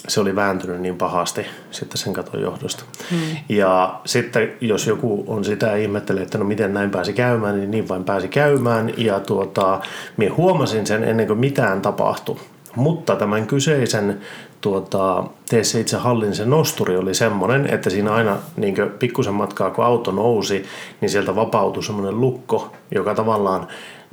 se 0.09 0.21
oli 0.21 0.37
vääntynyt 0.37 0.81
niin 0.81 0.97
pahasti 0.97 1.47
sitten 1.71 1.99
sen 1.99 2.13
katon 2.13 2.41
johdosta. 2.41 2.85
Hmm. 3.11 3.19
Ja 3.49 4.01
sitten 4.05 4.53
jos 4.61 4.87
joku 4.87 5.25
on 5.27 5.45
sitä 5.45 5.77
ihmettelee, 5.77 6.23
että 6.23 6.39
no 6.39 6.45
miten 6.45 6.75
näin 6.75 6.91
pääsi 6.91 7.13
käymään, 7.13 7.57
niin 7.57 7.71
niin 7.71 7.89
vain 7.89 8.05
pääsi 8.05 8.29
käymään. 8.29 8.93
Ja 8.97 9.21
tuota, 9.21 9.81
minä 10.17 10.35
huomasin 10.35 10.87
sen 10.87 11.05
ennen 11.05 11.27
kuin 11.27 11.39
mitään 11.39 11.83
tapahtui. 11.83 12.37
Mutta 12.77 13.17
tämän 13.17 13.47
kyseisen 13.47 14.21
tuota, 14.61 15.25
tee 15.49 15.65
se 15.65 15.81
itse 15.81 15.97
hallin 15.97 16.35
se 16.35 16.45
nosturi 16.45 16.97
oli 16.97 17.15
semmoinen, 17.15 17.67
että 17.67 17.91
siinä 17.91 18.15
aina 18.15 18.37
niin 18.57 18.75
pikkusen 18.99 19.35
matkaa 19.35 19.71
kun 19.71 19.85
auto 19.85 20.11
nousi, 20.11 20.65
niin 21.01 21.11
sieltä 21.11 21.37
vapautui 21.37 21.83
semmoinen 21.83 22.21
lukko, 22.21 22.73
joka 22.95 23.15
tavallaan 23.15 23.69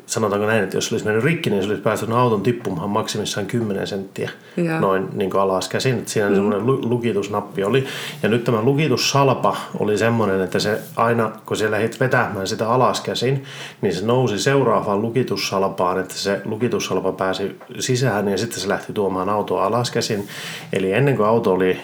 sanotaanko 0.05 0.47
näin, 0.47 0.63
että 0.63 0.77
jos 0.77 0.91
olisi 0.91 1.05
mennyt 1.05 1.23
rikki, 1.23 1.49
niin 1.49 1.63
se 1.63 1.69
olisi 1.69 1.81
päässyt 1.81 2.09
auton 2.09 2.41
tippumaan 2.41 2.89
maksimissaan 2.89 3.45
10 3.45 3.87
senttiä 3.87 4.29
ja. 4.57 4.79
noin 4.79 5.07
niin 5.13 5.35
alas 5.35 5.69
käsin. 5.69 5.97
Että 5.97 6.11
siinä 6.11 6.29
mm. 6.29 6.35
semmoinen 6.35 6.65
lukitusnappi 6.65 7.63
oli. 7.63 7.87
Ja 8.23 8.29
nyt 8.29 8.43
tämä 8.43 8.61
lukitussalpa 8.61 9.57
oli 9.79 9.97
semmoinen, 9.97 10.41
että 10.41 10.59
se 10.59 10.79
aina, 10.95 11.31
kun 11.45 11.57
se 11.57 11.71
lähdit 11.71 11.99
vetämään 11.99 12.47
sitä 12.47 12.69
alas 12.69 13.01
käsin, 13.01 13.43
niin 13.81 13.93
se 13.93 14.05
nousi 14.05 14.39
seuraavaan 14.39 15.01
lukitussalpaan, 15.01 15.99
että 15.99 16.13
se 16.13 16.41
lukitussalpa 16.45 17.11
pääsi 17.11 17.59
sisään 17.79 18.27
ja 18.27 18.37
sitten 18.37 18.59
se 18.59 18.67
lähti 18.67 18.93
tuomaan 18.93 19.29
autoa 19.29 19.65
alas 19.65 19.91
käsin. 19.91 20.27
Eli 20.73 20.93
ennen 20.93 21.17
kuin 21.17 21.27
auto 21.27 21.53
oli 21.53 21.77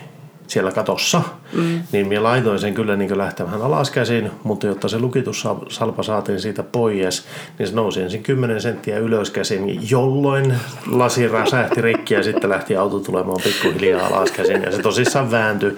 siellä 0.51 0.72
katossa, 0.72 1.22
mm. 1.53 1.81
niin 1.91 2.08
minä 2.08 2.24
laitoin 2.24 2.60
sen 2.60 2.74
kyllä 2.74 2.96
niin 2.96 3.17
lähtemään 3.17 3.62
alaskäsin, 3.62 4.31
mutta 4.43 4.67
jotta 4.67 4.88
se 4.88 5.00
lukitussalpa 5.00 6.03
saatiin 6.03 6.41
siitä 6.41 6.63
pois, 6.63 7.25
niin 7.60 7.67
se 7.67 7.75
nousi 7.75 8.01
ensin 8.01 8.24
10 8.24 8.62
senttiä 8.62 8.98
ylöskäsin, 8.98 9.89
jolloin 9.89 10.53
lasi 10.88 11.27
räsähti 11.27 11.81
rikki 11.81 12.13
ja 12.13 12.24
sitten 12.24 12.50
lähti 12.50 12.75
auto 12.75 13.00
tulemaan 13.00 13.41
pikkuhiljaa 13.43 14.08
alaskäsin 14.08 14.63
ja 14.63 14.72
se 14.72 14.81
tosissaan 14.81 15.31
vääntyi 15.31 15.77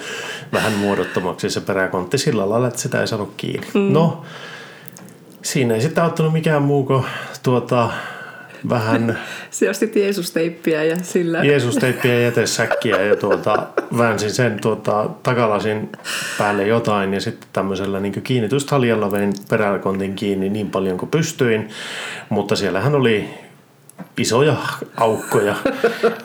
vähän 0.53 0.73
muodottomaksi 0.73 1.49
se 1.49 1.61
peräkontti 1.61 2.17
sillä 2.17 2.49
lailla, 2.49 2.67
että 2.67 2.81
sitä 2.81 3.01
ei 3.01 3.07
saanut 3.07 3.33
kiinni. 3.37 3.67
Mm. 3.73 3.93
No, 3.93 4.23
siinä 5.41 5.73
ei 5.75 5.81
sitten 5.81 6.03
auttanut 6.03 6.33
mikään 6.33 6.61
muu 6.61 6.85
kuin 6.85 7.03
tuota, 7.43 7.89
vähän... 8.69 9.19
Se 9.51 9.69
ostit 9.69 9.95
Jeesus-teippiä 9.95 10.83
ja 10.83 10.95
sillä... 11.03 11.43
Jeesus-teippiä 11.43 12.13
ja 12.13 12.21
jätesäkkiä 12.21 13.01
ja 13.01 13.15
tuota, 13.15 13.67
väänsin 13.97 14.31
sen 14.31 14.59
tuota, 14.61 15.09
takalasin 15.23 15.89
päälle 16.37 16.67
jotain 16.67 17.13
ja 17.13 17.21
sitten 17.21 17.49
tämmöisellä 17.53 17.99
niin 17.99 18.21
kiinnityshaljalla 18.21 19.11
vein 19.11 19.33
peräkontin 19.49 20.15
kiinni 20.15 20.49
niin 20.49 20.69
paljon 20.69 20.97
kuin 20.97 21.09
pystyin. 21.09 21.69
Mutta 22.29 22.55
siellähän 22.55 22.95
oli 22.95 23.29
isoja 24.17 24.55
aukkoja 24.97 25.55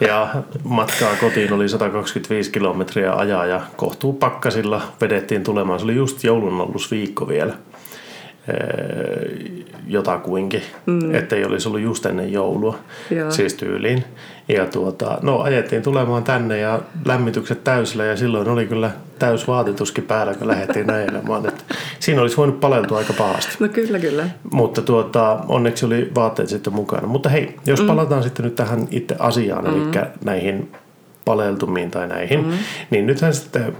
ja 0.01 0.35
matkaa 0.65 1.17
kotiin 1.21 1.53
oli 1.53 1.69
125 1.69 2.51
kilometriä 2.51 3.13
ajaa 3.13 3.47
ja 3.47 3.61
kohtuu 3.77 4.13
pakkasilla 4.13 4.83
vedettiin 5.01 5.45
tulemaan. 5.45 5.79
Se 5.79 5.85
oli 5.85 5.95
just 5.95 6.25
joulun 6.25 6.75
viikko 6.91 7.29
vielä 7.29 7.55
jotakuinkin, 9.89 10.63
mm. 10.87 11.15
ettei 11.15 11.45
olisi 11.45 11.69
ollut 11.69 11.81
just 11.81 12.07
ennen 12.07 12.33
joulua, 12.33 12.79
Joo. 13.11 13.31
siis 13.31 13.55
tyyliin. 13.55 14.05
Ja 14.49 14.67
tuota, 14.67 15.19
no 15.23 15.41
ajettiin 15.41 15.83
tulemaan 15.83 16.25
tänne 16.25 16.59
ja 16.59 16.81
lämmitykset 17.05 17.65
täysillä 17.65 18.05
ja 18.05 18.17
silloin 18.17 18.49
oli 18.49 18.67
kyllä 18.67 18.91
täys 19.19 19.49
vaatetuskin 19.49 20.05
päällä, 20.05 20.35
kun 20.35 20.49
lähdettiin 20.49 20.91
ajelemaan. 20.95 21.49
Että 21.49 21.65
siinä 22.01 22.23
olisi 22.23 22.37
voinut 22.37 22.61
paleltua 22.61 22.99
aika 22.99 23.13
pahasti. 23.13 23.57
No 23.61 23.69
kyllä, 23.69 23.99
kyllä. 23.99 24.29
Mutta 24.53 24.83
tuota, 24.83 25.39
onneksi 25.49 25.87
oli 25.87 26.13
vaatteet 26.15 26.49
sitten 26.49 26.73
mukana. 26.73 27.07
Mutta 27.07 27.29
hei, 27.29 27.57
jos 27.67 27.81
mm. 27.81 27.87
palataan 27.87 28.23
sitten 28.23 28.45
nyt 28.45 28.55
tähän 28.55 28.89
itse 28.91 29.17
asiaan, 29.19 29.65
mm. 29.65 29.71
eli 29.71 30.03
näihin 30.25 30.73
paleltumiin 31.25 31.91
tai 31.91 32.09
näihin, 32.09 32.45
mm. 32.45 32.53
niin 32.91 33.07
nythän 33.07 33.35
sitten 33.35 33.77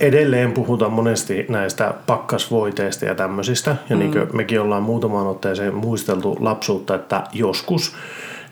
edelleen 0.00 0.52
puhutaan 0.52 0.92
monesti 0.92 1.46
näistä 1.48 1.94
pakkasvoiteista 2.06 3.04
ja 3.04 3.14
tämmöisistä. 3.14 3.76
Ja 3.88 3.96
mm. 3.96 4.00
niin 4.00 4.12
kuin 4.12 4.36
mekin 4.36 4.60
ollaan 4.60 4.82
muutamaan 4.82 5.26
otteeseen 5.26 5.74
muisteltu 5.74 6.36
lapsuutta, 6.40 6.94
että 6.94 7.24
joskus 7.32 7.94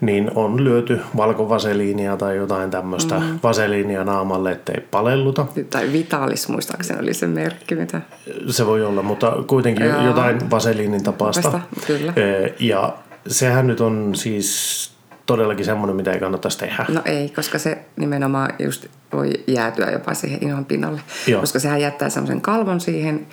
niin 0.00 0.30
on 0.34 0.64
lyöty 0.64 1.00
valkovaseliinia 1.16 2.16
tai 2.16 2.36
jotain 2.36 2.70
tämmöistä 2.70 3.18
mm. 3.18 3.38
vaseliinia 3.42 4.04
naamalle, 4.04 4.52
ettei 4.52 4.80
palelluta. 4.90 5.46
Tai 5.70 5.92
Vitalis 5.92 6.48
muistaakseni 6.48 7.00
oli 7.00 7.14
se 7.14 7.26
merkki, 7.26 7.74
mitä... 7.74 8.00
Se 8.48 8.66
voi 8.66 8.84
olla, 8.84 9.02
mutta 9.02 9.32
kuitenkin 9.46 9.86
Jaa. 9.86 10.04
jotain 10.04 10.50
vaseliinin 10.50 11.02
tapasta. 11.02 11.52
Vasta, 11.52 11.60
kyllä. 11.86 12.12
Ja 12.60 12.94
sehän 13.26 13.66
nyt 13.66 13.80
on 13.80 14.14
siis 14.14 14.95
todellakin 15.26 15.64
semmoinen, 15.64 15.96
mitä 15.96 16.12
ei 16.12 16.20
kannattaisi 16.20 16.58
tehdä. 16.58 16.86
No 16.88 17.02
ei, 17.04 17.28
koska 17.28 17.58
se 17.58 17.78
nimenomaan 17.96 18.50
just 18.58 18.86
voi 19.12 19.32
jäätyä 19.46 19.90
jopa 19.90 20.14
siihen 20.14 20.44
ihon 20.44 20.64
pinnalle. 20.64 21.00
Joo. 21.26 21.40
Koska 21.40 21.58
sehän 21.58 21.80
jättää 21.80 22.10
semmoisen 22.10 22.40
kalvon 22.40 22.80
siihen 22.80 23.26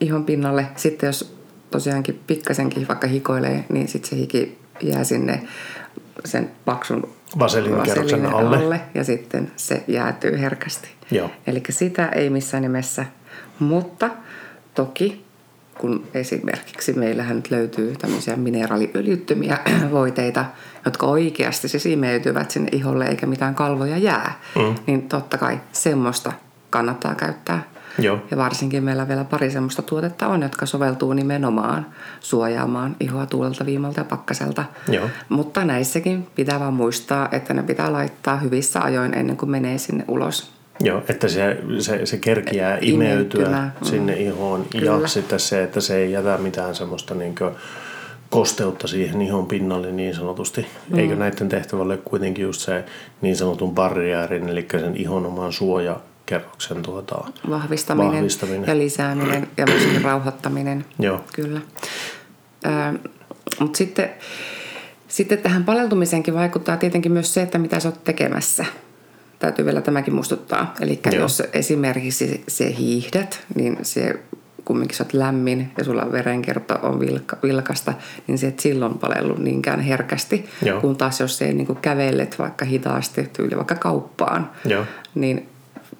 ihon 0.00 0.24
pinnalle. 0.24 0.66
Sitten 0.76 1.06
jos 1.06 1.36
tosiaankin 1.70 2.20
pikkasenkin 2.26 2.88
vaikka 2.88 3.06
hikoilee, 3.06 3.64
niin 3.68 3.88
sitten 3.88 4.10
se 4.10 4.16
hiki 4.16 4.58
jää 4.82 5.04
sinne 5.04 5.42
sen 6.24 6.50
paksun 6.64 7.08
vaseliinikerroksen 7.38 8.26
alle. 8.26 8.56
alle. 8.56 8.80
Ja 8.94 9.04
sitten 9.04 9.52
se 9.56 9.84
jäätyy 9.88 10.40
herkästi. 10.40 10.88
Eli 11.46 11.62
sitä 11.70 12.08
ei 12.08 12.30
missään 12.30 12.62
nimessä. 12.62 13.04
Mutta 13.58 14.10
toki 14.74 15.24
kun 15.80 16.06
esimerkiksi 16.14 16.92
meillähän 16.92 17.36
nyt 17.36 17.50
löytyy 17.50 17.94
tämmöisiä 17.98 18.36
mineraaliöljyttömiä 18.36 19.58
voiteita, 19.90 20.44
jotka 20.84 21.06
oikeasti 21.06 21.68
siis 21.68 21.86
imeytyvät 21.86 22.50
sinne 22.50 22.68
iholle 22.72 23.06
eikä 23.06 23.26
mitään 23.26 23.54
kalvoja 23.54 23.98
jää, 23.98 24.40
mm. 24.56 24.74
niin 24.86 25.08
totta 25.08 25.38
kai 25.38 25.60
semmoista 25.72 26.32
kannattaa 26.70 27.14
käyttää. 27.14 27.62
Joo. 27.98 28.18
Ja 28.30 28.36
varsinkin 28.36 28.84
meillä 28.84 29.08
vielä 29.08 29.24
pari 29.24 29.50
semmoista 29.50 29.82
tuotetta 29.82 30.26
on, 30.26 30.42
jotka 30.42 30.66
soveltuu 30.66 31.12
nimenomaan 31.12 31.86
suojaamaan 32.20 32.96
ihoa 33.00 33.26
tuulelta, 33.26 33.66
viimalta 33.66 34.00
ja 34.00 34.04
pakkaselta. 34.04 34.64
Joo. 34.88 35.08
Mutta 35.28 35.64
näissäkin 35.64 36.26
pitää 36.34 36.60
vaan 36.60 36.74
muistaa, 36.74 37.28
että 37.32 37.54
ne 37.54 37.62
pitää 37.62 37.92
laittaa 37.92 38.36
hyvissä 38.36 38.80
ajoin 38.80 39.14
ennen 39.14 39.36
kuin 39.36 39.50
menee 39.50 39.78
sinne 39.78 40.04
ulos. 40.08 40.59
Joo, 40.80 41.02
että 41.08 41.28
se, 41.28 41.56
se, 41.78 42.06
se 42.06 42.16
kerkiää 42.16 42.78
imeytyä 42.80 43.48
mm. 43.48 43.86
sinne 43.86 44.12
ihoon 44.12 44.66
Kyllä. 44.70 45.00
ja 45.02 45.08
sitten 45.08 45.40
se, 45.40 45.62
että 45.62 45.80
se 45.80 45.96
ei 45.96 46.12
jätä 46.12 46.38
mitään 46.38 46.74
semmoista 46.74 47.14
niin 47.14 47.34
kosteutta 48.30 48.88
siihen 48.88 49.22
ihon 49.22 49.46
pinnalle 49.46 49.92
niin 49.92 50.14
sanotusti. 50.14 50.66
Mm. 50.90 50.98
Eikö 50.98 51.16
näiden 51.16 51.48
tehtävä 51.48 51.82
ole 51.82 51.96
kuitenkin 51.96 52.42
just 52.42 52.60
se 52.60 52.84
niin 53.20 53.36
sanotun 53.36 53.74
barriärin, 53.74 54.48
eli 54.48 54.66
sen 54.70 54.96
ihon 54.96 55.26
oman 55.26 55.52
suojakerroksen 55.52 56.82
tuota, 56.82 57.24
vahvistaminen, 57.50 58.12
vahvistaminen 58.12 58.68
ja 58.68 58.78
lisääminen 58.78 59.48
ja 59.56 59.66
myöskin 59.66 60.02
rauhoittaminen. 60.02 60.84
Joo. 60.98 61.20
Kyllä. 61.34 61.60
Mutta 63.60 63.76
sitten, 63.76 64.10
sitten 65.08 65.38
tähän 65.38 65.64
paleltumiseenkin 65.64 66.34
vaikuttaa 66.34 66.76
tietenkin 66.76 67.12
myös 67.12 67.34
se, 67.34 67.42
että 67.42 67.58
mitä 67.58 67.80
sä 67.80 67.88
oot 67.88 68.04
tekemässä– 68.04 68.64
täytyy 69.40 69.64
vielä 69.64 69.80
tämäkin 69.80 70.14
muistuttaa. 70.14 70.74
Eli 70.80 71.00
jos 71.12 71.42
esimerkiksi 71.52 72.44
se 72.48 72.74
hiihdät, 72.78 73.40
niin 73.54 73.78
se 73.82 74.20
kumminkin 74.64 74.96
sä 74.96 75.04
oot 75.04 75.12
lämmin 75.12 75.72
ja 75.78 75.84
sulla 75.84 76.12
verenkierto 76.12 76.78
on 76.82 77.00
vilka, 77.00 77.36
vilkasta, 77.42 77.94
niin 78.26 78.38
se 78.38 78.46
et 78.46 78.60
silloin 78.60 78.98
palellu 78.98 79.34
niinkään 79.34 79.80
herkästi. 79.80 80.48
Joo. 80.62 80.80
Kun 80.80 80.96
taas 80.96 81.20
jos 81.20 81.42
ei 81.42 81.54
niin 81.54 81.76
kävelet 81.76 82.38
vaikka 82.38 82.64
hitaasti, 82.64 83.30
tyyli 83.32 83.56
vaikka 83.56 83.74
kauppaan, 83.74 84.50
Joo. 84.64 84.84
niin 85.14 85.48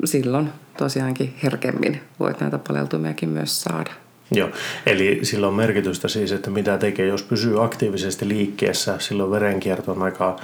silloin 0.05 0.51
tosiaankin 0.79 1.35
herkemmin 1.43 2.01
voit 2.21 2.41
näitä 2.41 2.59
paleltumiakin 2.59 3.29
myös 3.29 3.63
saada. 3.63 3.91
Joo, 4.33 4.49
eli 4.87 5.21
sillä 5.23 5.49
on 5.49 5.55
merkitystä 5.55 6.09
siis, 6.09 6.33
että 6.33 6.51
mitä 6.51 6.79
tekee, 6.79 7.07
jos 7.07 7.23
pysyy 7.23 7.65
aktiivisesti 7.65 8.29
liikkeessä, 8.29 8.99
silloin 8.99 9.31
verenkierto 9.31 9.93
on 9.93 10.03
aika 10.03 10.37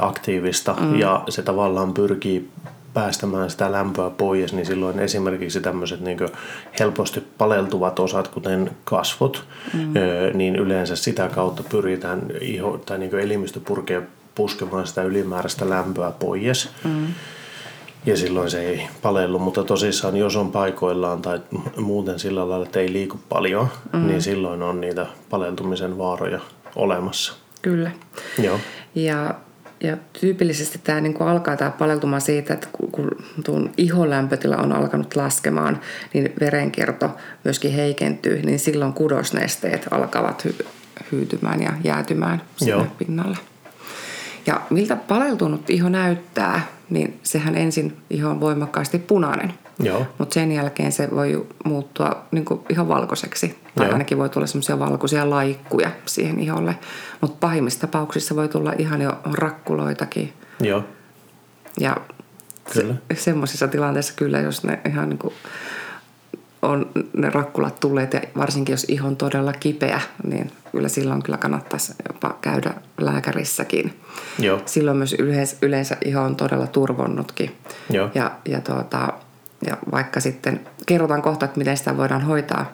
aktiivista 0.00 0.76
mm. 0.80 0.98
ja 0.98 1.24
se 1.28 1.42
tavallaan 1.42 1.94
pyrkii 1.94 2.48
päästämään 2.94 3.50
sitä 3.50 3.72
lämpöä 3.72 4.10
pois, 4.10 4.52
niin 4.52 4.66
silloin 4.66 4.98
esimerkiksi 4.98 5.60
tämmöiset 5.60 6.00
niin 6.00 6.18
helposti 6.80 7.22
paleltuvat 7.38 7.98
osat, 7.98 8.28
kuten 8.28 8.70
kasvot, 8.84 9.44
mm. 9.74 9.92
niin 10.34 10.56
yleensä 10.56 10.96
sitä 10.96 11.28
kautta 11.28 11.62
pyritään 11.62 12.22
iho, 12.40 12.80
tai 12.86 12.98
niin 12.98 13.18
elimistö 13.18 13.60
purkee 13.60 14.02
puskemaan 14.34 14.86
sitä 14.86 15.02
ylimääräistä 15.02 15.70
lämpöä 15.70 16.10
pois. 16.10 16.68
Mm. 16.84 17.06
Ja 18.06 18.16
silloin 18.16 18.50
se 18.50 18.60
ei 18.60 18.86
palellu, 19.02 19.38
mutta 19.38 19.64
tosissaan 19.64 20.16
jos 20.16 20.36
on 20.36 20.52
paikoillaan 20.52 21.22
tai 21.22 21.40
muuten 21.76 22.18
sillä 22.18 22.48
lailla, 22.48 22.66
että 22.66 22.80
ei 22.80 22.92
liiku 22.92 23.20
paljon, 23.28 23.68
mm. 23.92 24.06
niin 24.06 24.22
silloin 24.22 24.62
on 24.62 24.80
niitä 24.80 25.06
paleltumisen 25.30 25.98
vaaroja 25.98 26.40
olemassa. 26.76 27.32
Kyllä. 27.62 27.90
Joo. 28.38 28.58
Ja 28.94 29.34
ja 29.82 29.96
tyypillisesti 30.20 30.80
tämä 30.84 31.00
niin 31.00 31.14
kuin 31.14 31.28
alkaa 31.28 31.56
tämä 31.56 31.70
paleltuma 31.70 32.20
siitä, 32.20 32.54
että 32.54 32.68
kun 32.92 33.10
tuon 33.44 33.70
ihon 33.76 34.10
lämpötila 34.10 34.56
on 34.56 34.72
alkanut 34.72 35.16
laskemaan, 35.16 35.80
niin 36.14 36.32
verenkierto 36.40 37.10
myöskin 37.44 37.72
heikentyy, 37.72 38.42
niin 38.42 38.58
silloin 38.58 38.92
kudosnesteet 38.92 39.86
alkavat 39.90 40.46
hy- 40.46 40.66
hyytymään 41.12 41.62
ja 41.62 41.72
jäätymään 41.84 42.42
sinne 42.56 42.72
Joo. 42.72 42.86
pinnalle. 42.98 43.36
Ja 44.46 44.60
miltä 44.70 44.96
paleltunut 44.96 45.70
iho 45.70 45.88
näyttää, 45.88 46.66
niin 46.90 47.20
sehän 47.22 47.56
ensin 47.56 47.96
iho 48.10 48.30
on 48.30 48.40
voimakkaasti 48.40 48.98
punainen. 48.98 49.54
Mutta 50.18 50.34
sen 50.34 50.52
jälkeen 50.52 50.92
se 50.92 51.08
voi 51.10 51.46
muuttua 51.64 52.22
niin 52.30 52.44
kuin 52.44 52.60
ihan 52.68 52.88
valkoiseksi. 52.88 53.58
Tai 53.74 53.86
Joo. 53.86 53.92
ainakin 53.92 54.18
voi 54.18 54.28
tulla 54.28 54.46
semmoisia 54.46 54.78
valkoisia 54.78 55.30
laikkuja 55.30 55.90
siihen 56.06 56.40
iholle. 56.40 56.78
Mutta 57.20 57.36
pahimmissa 57.40 57.80
tapauksissa 57.80 58.36
voi 58.36 58.48
tulla 58.48 58.72
ihan 58.78 59.02
jo 59.02 59.12
rakkuloitakin. 59.32 60.32
Joo. 60.60 60.84
Ja 61.80 61.96
kyllä. 62.72 62.94
Se, 63.14 63.22
semmoisissa 63.22 63.68
tilanteissa 63.68 64.14
kyllä, 64.16 64.38
jos 64.40 64.64
ne 64.64 64.80
ihan 64.88 65.08
niin 65.08 65.18
kuin 65.18 65.34
on 66.62 66.90
ne 67.16 67.30
rakkulat 67.30 67.80
tulleet 67.80 68.12
ja 68.12 68.20
varsinkin 68.36 68.72
jos 68.72 68.84
iho 68.88 69.08
on 69.08 69.16
todella 69.16 69.52
kipeä, 69.52 70.00
niin 70.26 70.52
kyllä 70.72 70.88
silloin 70.88 71.22
kyllä 71.22 71.38
kannattaisi 71.38 71.94
jopa 72.08 72.38
käydä 72.40 72.74
lääkärissäkin. 73.00 74.00
Joo. 74.38 74.60
Silloin 74.66 74.96
myös 74.96 75.12
yleensä, 75.18 75.56
yleensä 75.62 75.96
iho 76.04 76.22
on 76.22 76.36
todella 76.36 76.66
turvonnutkin. 76.66 77.56
Joo. 77.90 78.10
Ja, 78.14 78.30
ja, 78.48 78.60
tuota, 78.60 79.12
ja 79.66 79.76
vaikka 79.92 80.20
sitten 80.20 80.60
kerrotaan 80.86 81.22
kohta, 81.22 81.44
että 81.44 81.58
miten 81.58 81.76
sitä 81.76 81.96
voidaan 81.96 82.22
hoitaa, 82.22 82.72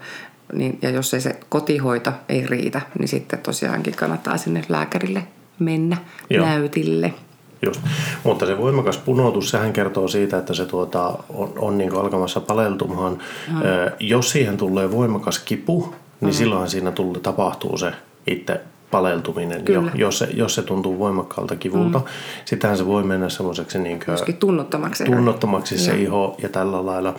niin, 0.53 0.79
ja 0.83 0.91
jos 0.91 1.15
ei 1.15 1.21
se 1.21 1.37
kotihoito 1.49 2.13
ei 2.29 2.47
riitä, 2.47 2.81
niin 2.99 3.09
sitten 3.09 3.39
tosiaankin 3.39 3.95
kannattaa 3.95 4.37
sinne 4.37 4.63
lääkärille 4.69 5.27
mennä 5.59 5.97
Joo. 6.31 6.47
näytille. 6.47 7.15
Just. 7.63 7.81
Mutta 8.25 8.47
se 8.47 8.59
voimakas 8.59 8.99
punoutus, 8.99 9.51
sehän 9.51 9.73
kertoo 9.73 10.09
siitä, 10.09 10.39
että 10.39 10.55
se 10.55 10.67
tuota, 10.67 11.19
on, 11.29 11.53
on 11.59 11.79
niin 11.79 11.95
alkamassa 11.95 12.41
paleltumaan. 12.41 13.19
Mm. 13.49 13.55
jos 14.01 14.31
siihen 14.31 14.57
tulee 14.57 14.91
voimakas 14.91 15.39
kipu, 15.39 15.95
niin 16.21 16.35
mm. 16.35 16.37
silloin 16.37 16.71
siinä 16.71 16.93
tulee, 16.93 17.21
tapahtuu 17.21 17.79
se 17.79 17.93
itse 18.27 18.61
paleltuminen, 18.91 19.63
jo, 19.69 19.83
jos, 19.95 20.19
se, 20.19 20.29
jos 20.35 20.55
se 20.55 20.63
tuntuu 20.63 20.99
voimakkaalta 20.99 21.57
kivulta. 21.57 21.99
Mm. 21.99 22.05
Sittenhän 22.45 22.79
se 22.79 22.87
voi 22.87 23.03
mennä 23.03 23.29
semmoiseksi 23.29 23.79
niin 23.79 24.01
tunnottomaksi, 24.41 25.05
tunnottomaksi 25.05 25.79
se 25.79 25.91
ja. 25.91 25.97
iho 25.97 26.35
ja 26.43 26.49
tällä 26.49 26.87
lailla. 26.87 27.15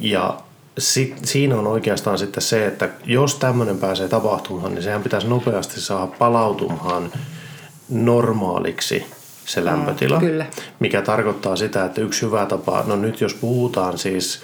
Ja 0.00 0.36
sit, 0.78 1.18
siinä 1.24 1.56
on 1.56 1.66
oikeastaan 1.66 2.18
sitten 2.18 2.42
se, 2.42 2.66
että 2.66 2.88
jos 3.04 3.34
tämmöinen 3.34 3.78
pääsee 3.78 4.08
tapahtumaan, 4.08 4.74
niin 4.74 4.82
sehän 4.82 5.02
pitäisi 5.02 5.28
nopeasti 5.28 5.80
saada 5.80 6.06
palautumaan 6.06 7.12
normaaliksi 7.88 9.06
se 9.44 9.64
lämpötila. 9.64 10.20
Mm, 10.20 10.26
kyllä. 10.26 10.46
Mikä 10.80 11.02
tarkoittaa 11.02 11.56
sitä, 11.56 11.84
että 11.84 12.00
yksi 12.00 12.22
hyvä 12.22 12.46
tapa, 12.46 12.84
no 12.86 12.96
nyt 12.96 13.20
jos 13.20 13.34
puhutaan 13.34 13.98
siis 13.98 14.42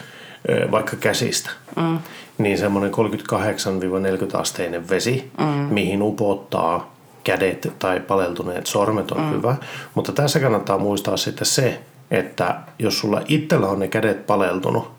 vaikka 0.71 0.97
käsistä, 0.97 1.51
mm. 1.77 1.99
niin 2.39 2.59
semmoinen 2.59 2.93
38-40 2.93 4.41
asteinen 4.41 4.89
vesi, 4.89 5.31
mm. 5.39 5.47
mihin 5.47 6.03
upottaa 6.03 6.95
kädet 7.25 7.73
tai 7.79 8.01
paleltuneet 8.01 8.67
sormet 8.67 9.11
on 9.11 9.21
mm. 9.21 9.31
hyvä. 9.31 9.57
Mutta 9.95 10.13
tässä 10.13 10.41
kannattaa 10.41 10.79
muistaa 10.79 11.17
sitten 11.17 11.47
se, 11.47 11.81
että 12.11 12.61
jos 12.79 12.99
sulla 12.99 13.23
itsellä 13.29 13.69
on 13.69 13.79
ne 13.79 13.89
kädet 13.89 14.27
paleltunut, 14.27 14.91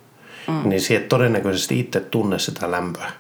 mm. 0.48 0.70
niin 0.70 0.82
sieltä 0.82 1.08
todennäköisesti 1.08 1.80
itse 1.80 2.00
tunne 2.00 2.40
sitä 2.40 2.72
lämpöä 2.72 3.12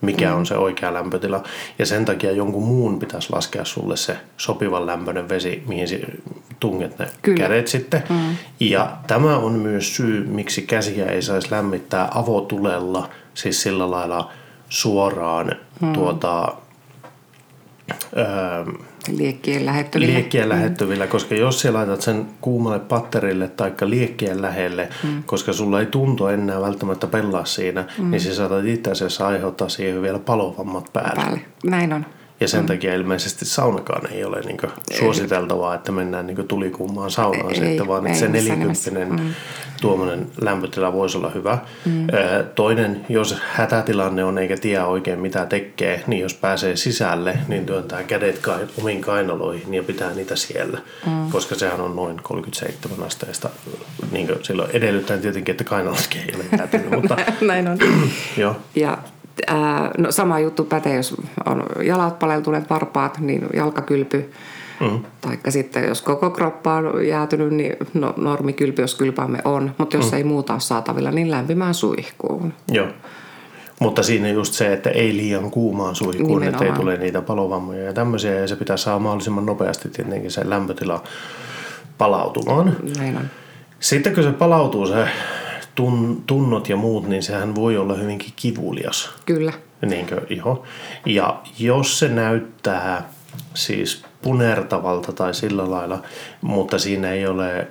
mikä 0.00 0.30
mm. 0.30 0.36
on 0.36 0.46
se 0.46 0.56
oikea 0.56 0.94
lämpötila. 0.94 1.42
Ja 1.78 1.86
sen 1.86 2.04
takia 2.04 2.32
jonkun 2.32 2.62
muun 2.62 2.98
pitäisi 2.98 3.32
laskea 3.32 3.64
sulle 3.64 3.96
se 3.96 4.16
sopivan 4.36 4.86
lämpöinen 4.86 5.28
vesi, 5.28 5.62
mihin 5.66 6.22
tunget 6.60 6.98
ne 6.98 7.06
Kyllä. 7.22 7.38
kädet 7.38 7.68
sitten. 7.68 8.02
Mm. 8.08 8.36
Ja 8.60 8.96
tämä 9.06 9.36
on 9.36 9.52
myös 9.52 9.96
syy, 9.96 10.26
miksi 10.26 10.62
käsiä 10.62 11.06
ei 11.06 11.22
saisi 11.22 11.50
lämmittää 11.50 12.08
avotulella, 12.14 13.08
siis 13.34 13.62
sillä 13.62 13.90
lailla 13.90 14.30
suoraan 14.68 15.52
mm. 15.80 15.92
tuota, 15.92 16.52
öö, 18.16 18.64
Liekkien 19.16 19.66
lähettyvillä. 19.66 20.14
Liekkien 20.14 20.44
mm. 20.44 20.48
lähettyvillä, 20.48 21.04
mm. 21.04 21.10
koska 21.10 21.34
jos 21.34 21.60
sä 21.60 21.72
laitat 21.72 22.00
sen 22.00 22.26
kuumalle 22.40 22.78
patterille 22.78 23.48
tai 23.48 23.72
liekkien 23.84 24.42
lähelle, 24.42 24.88
mm. 25.04 25.22
koska 25.26 25.52
sulla 25.52 25.80
ei 25.80 25.86
tuntu 25.86 26.26
enää 26.26 26.60
välttämättä 26.60 27.06
pelaa 27.06 27.44
siinä, 27.44 27.84
mm. 27.98 28.10
niin 28.10 28.20
sä 28.20 28.34
saatat 28.34 28.64
itse 28.64 28.90
asiassa 28.90 29.26
aiheuttaa 29.26 29.68
siihen 29.68 30.02
vielä 30.02 30.18
palovammat 30.18 30.92
päälle. 30.92 31.14
päälle. 31.16 31.40
Näin 31.64 31.92
on. 31.92 32.06
Ja 32.40 32.48
sen 32.48 32.60
mm. 32.60 32.66
takia 32.66 32.94
ilmeisesti 32.94 33.44
saunakaan 33.44 34.12
ei 34.12 34.24
ole 34.24 34.40
niin 34.40 34.58
suositeltavaa, 34.98 35.74
että 35.74 35.92
mennään 35.92 36.26
niin 36.26 36.48
tulikuumaan 36.48 37.10
saunaan 37.10 37.54
ei, 37.54 37.60
sitten, 37.60 37.88
vaan 37.88 38.06
ei, 38.06 38.12
että 38.12 38.20
se 38.20 38.28
nelikymppinen 38.28 39.08
mm. 39.08 39.34
tuommoinen 39.80 40.26
lämpötila 40.40 40.92
voisi 40.92 41.18
olla 41.18 41.30
hyvä. 41.30 41.58
Mm. 41.84 42.06
Toinen, 42.54 43.06
jos 43.08 43.36
hätätilanne 43.52 44.24
on 44.24 44.38
eikä 44.38 44.56
tiedä 44.56 44.86
oikein 44.86 45.18
mitä 45.18 45.46
tekee, 45.46 46.04
niin 46.06 46.22
jos 46.22 46.34
pääsee 46.34 46.76
sisälle, 46.76 47.38
niin 47.48 47.66
työntää 47.66 48.02
kädet 48.02 48.42
omiin 48.78 49.00
kainaloihin 49.00 49.74
ja 49.74 49.82
pitää 49.82 50.14
niitä 50.14 50.36
siellä, 50.36 50.78
mm. 51.06 51.30
koska 51.30 51.54
sehän 51.54 51.80
on 51.80 51.96
noin 51.96 52.16
37 52.22 53.06
asteesta. 53.06 53.50
Niin 54.10 54.28
silloin 54.42 54.70
edellyttäen 54.72 55.20
tietenkin, 55.20 55.52
että 55.52 55.64
kainalotkin 55.64 56.20
ei 56.20 56.34
ole 56.36 56.44
jäätynyt. 56.58 56.90
mutta, 56.90 57.16
Näin 57.40 57.68
on. 57.68 57.78
joo. 58.36 58.56
Ja 58.74 58.98
ää, 59.46 59.90
no 59.98 60.12
sama 60.12 60.38
juttu 60.38 60.64
pätee, 60.64 60.96
jos 60.96 61.14
on 61.46 61.62
jalat 61.82 62.18
paleltuneet, 62.18 62.70
varpaat, 62.70 63.18
niin 63.18 63.46
jalkakylpy. 63.54 64.30
Mm. 64.80 65.00
Taikka 65.20 65.50
sitten, 65.50 65.84
jos 65.88 66.02
koko 66.02 66.30
kroppa 66.30 66.74
on 66.74 67.06
jäätynyt, 67.06 67.50
niin 67.50 67.76
no, 67.94 68.14
normikylpy, 68.16 68.82
jos 68.82 68.94
kylpäämme 68.94 69.38
on. 69.44 69.74
Mutta 69.78 69.96
jos 69.96 70.10
mm. 70.10 70.16
ei 70.16 70.24
muuta 70.24 70.52
ole 70.52 70.60
saatavilla, 70.60 71.10
niin 71.10 71.30
lämpimään 71.30 71.74
suihkuun. 71.74 72.52
Joo. 72.68 72.86
Mutta 73.80 74.02
siinä 74.02 74.28
just 74.28 74.54
se, 74.54 74.72
että 74.72 74.90
ei 74.90 75.16
liian 75.16 75.50
kuumaan 75.50 75.94
suihkuun, 75.94 76.42
että 76.42 76.64
ei 76.64 76.72
tule 76.72 76.96
niitä 76.96 77.22
palovammoja 77.22 77.84
ja 77.84 77.92
tämmöisiä. 77.92 78.34
Ja 78.34 78.48
se 78.48 78.56
pitää 78.56 78.76
saada 78.76 78.98
mahdollisimman 78.98 79.46
nopeasti 79.46 79.88
tietenkin 79.88 80.30
se 80.30 80.50
lämpötila 80.50 81.02
palautumaan. 81.98 82.76
Näin 82.98 83.16
on. 83.16 83.24
Sitten 83.80 84.14
kun 84.14 84.22
se 84.22 84.32
palautuu 84.32 84.86
se 84.86 85.08
tun, 85.78 86.22
tunnot 86.26 86.68
ja 86.68 86.76
muut, 86.76 87.08
niin 87.08 87.22
sehän 87.22 87.54
voi 87.54 87.76
olla 87.76 87.94
hyvinkin 87.94 88.32
kivulias. 88.36 89.10
Kyllä. 89.26 89.52
Niinkö 89.86 90.26
iho. 90.30 90.64
Ja 91.06 91.40
jos 91.58 91.98
se 91.98 92.08
näyttää 92.08 93.08
siis 93.54 94.04
punertavalta 94.22 95.12
tai 95.12 95.34
sillä 95.34 95.70
lailla, 95.70 96.02
mutta 96.40 96.78
siinä 96.78 97.12
ei 97.12 97.26
ole 97.26 97.66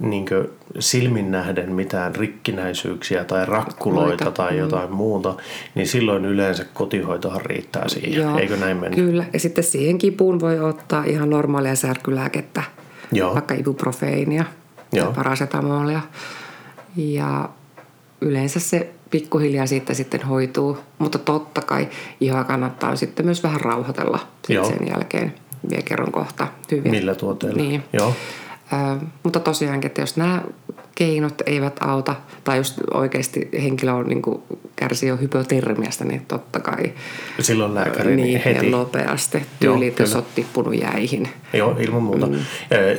niinkö 0.00 0.48
silmin 0.78 1.30
nähden 1.30 1.72
mitään 1.72 2.14
rikkinäisyyksiä 2.14 3.24
tai 3.24 3.46
rakkuloita 3.46 4.24
Loita. 4.24 4.30
tai 4.30 4.52
mm. 4.52 4.58
jotain 4.58 4.88
mm. 4.88 4.96
muuta, 4.96 5.34
niin 5.74 5.88
silloin 5.88 6.24
yleensä 6.24 6.64
kotihoitohan 6.74 7.40
riittää 7.40 7.88
siihen. 7.88 8.22
Joo, 8.22 8.38
Eikö 8.38 8.56
näin 8.56 8.76
mennä? 8.76 8.96
Kyllä. 8.96 9.24
Ja 9.32 9.40
sitten 9.40 9.64
siihen 9.64 9.98
kipuun 9.98 10.40
voi 10.40 10.60
ottaa 10.60 11.04
ihan 11.04 11.30
normaalia 11.30 11.76
särkylääkettä, 11.76 12.62
Joo. 13.12 13.34
vaikka 13.34 13.54
ibuprofeiinia 13.54 14.44
Joo. 14.92 15.04
tai 15.04 15.14
parasetamolia. 15.14 16.00
Ja 16.96 17.48
yleensä 18.20 18.60
se 18.60 18.90
pikkuhiljaa 19.10 19.66
siitä 19.66 19.94
sitten 19.94 20.22
hoituu, 20.22 20.78
mutta 20.98 21.18
totta 21.18 21.62
kai 21.62 21.88
ihoa 22.20 22.44
kannattaa 22.44 22.96
sitten 22.96 23.26
myös 23.26 23.42
vähän 23.42 23.60
rauhoitella 23.60 24.18
sen 24.48 24.88
jälkeen. 24.88 25.34
Vielä 25.70 25.82
kerron 25.82 26.12
kohta 26.12 26.46
hyvin. 26.70 26.90
Millä 26.90 27.14
tuotteilla? 27.14 27.62
Niin. 27.62 27.84
Joo. 27.92 28.14
Mutta 29.22 29.40
tosiaankin, 29.40 29.86
että 29.86 30.00
jos 30.00 30.16
nämä 30.16 30.42
keinot 30.94 31.42
eivät 31.46 31.76
auta, 31.80 32.14
tai 32.44 32.56
jos 32.56 32.74
oikeasti 32.94 33.48
henkilö 33.62 33.92
on, 33.92 34.06
niin 34.06 34.22
kuin, 34.22 34.42
kärsii 34.76 35.08
jo 35.08 35.16
hypotermiasta, 35.16 36.04
niin 36.04 36.26
totta 36.28 36.60
kai 36.60 36.92
silloin 37.40 37.74
lääkäri 37.74 38.16
niin, 38.16 38.40
heti. 38.44 38.70
nopeasti. 38.70 39.42
Tyylit, 39.60 39.98
jos 39.98 40.14
olet 40.14 40.34
tippunut 40.34 40.80
jäihin. 40.80 41.28
Joo, 41.52 41.76
ilman 41.80 42.02
muuta. 42.02 42.26
Mm. 42.26 42.38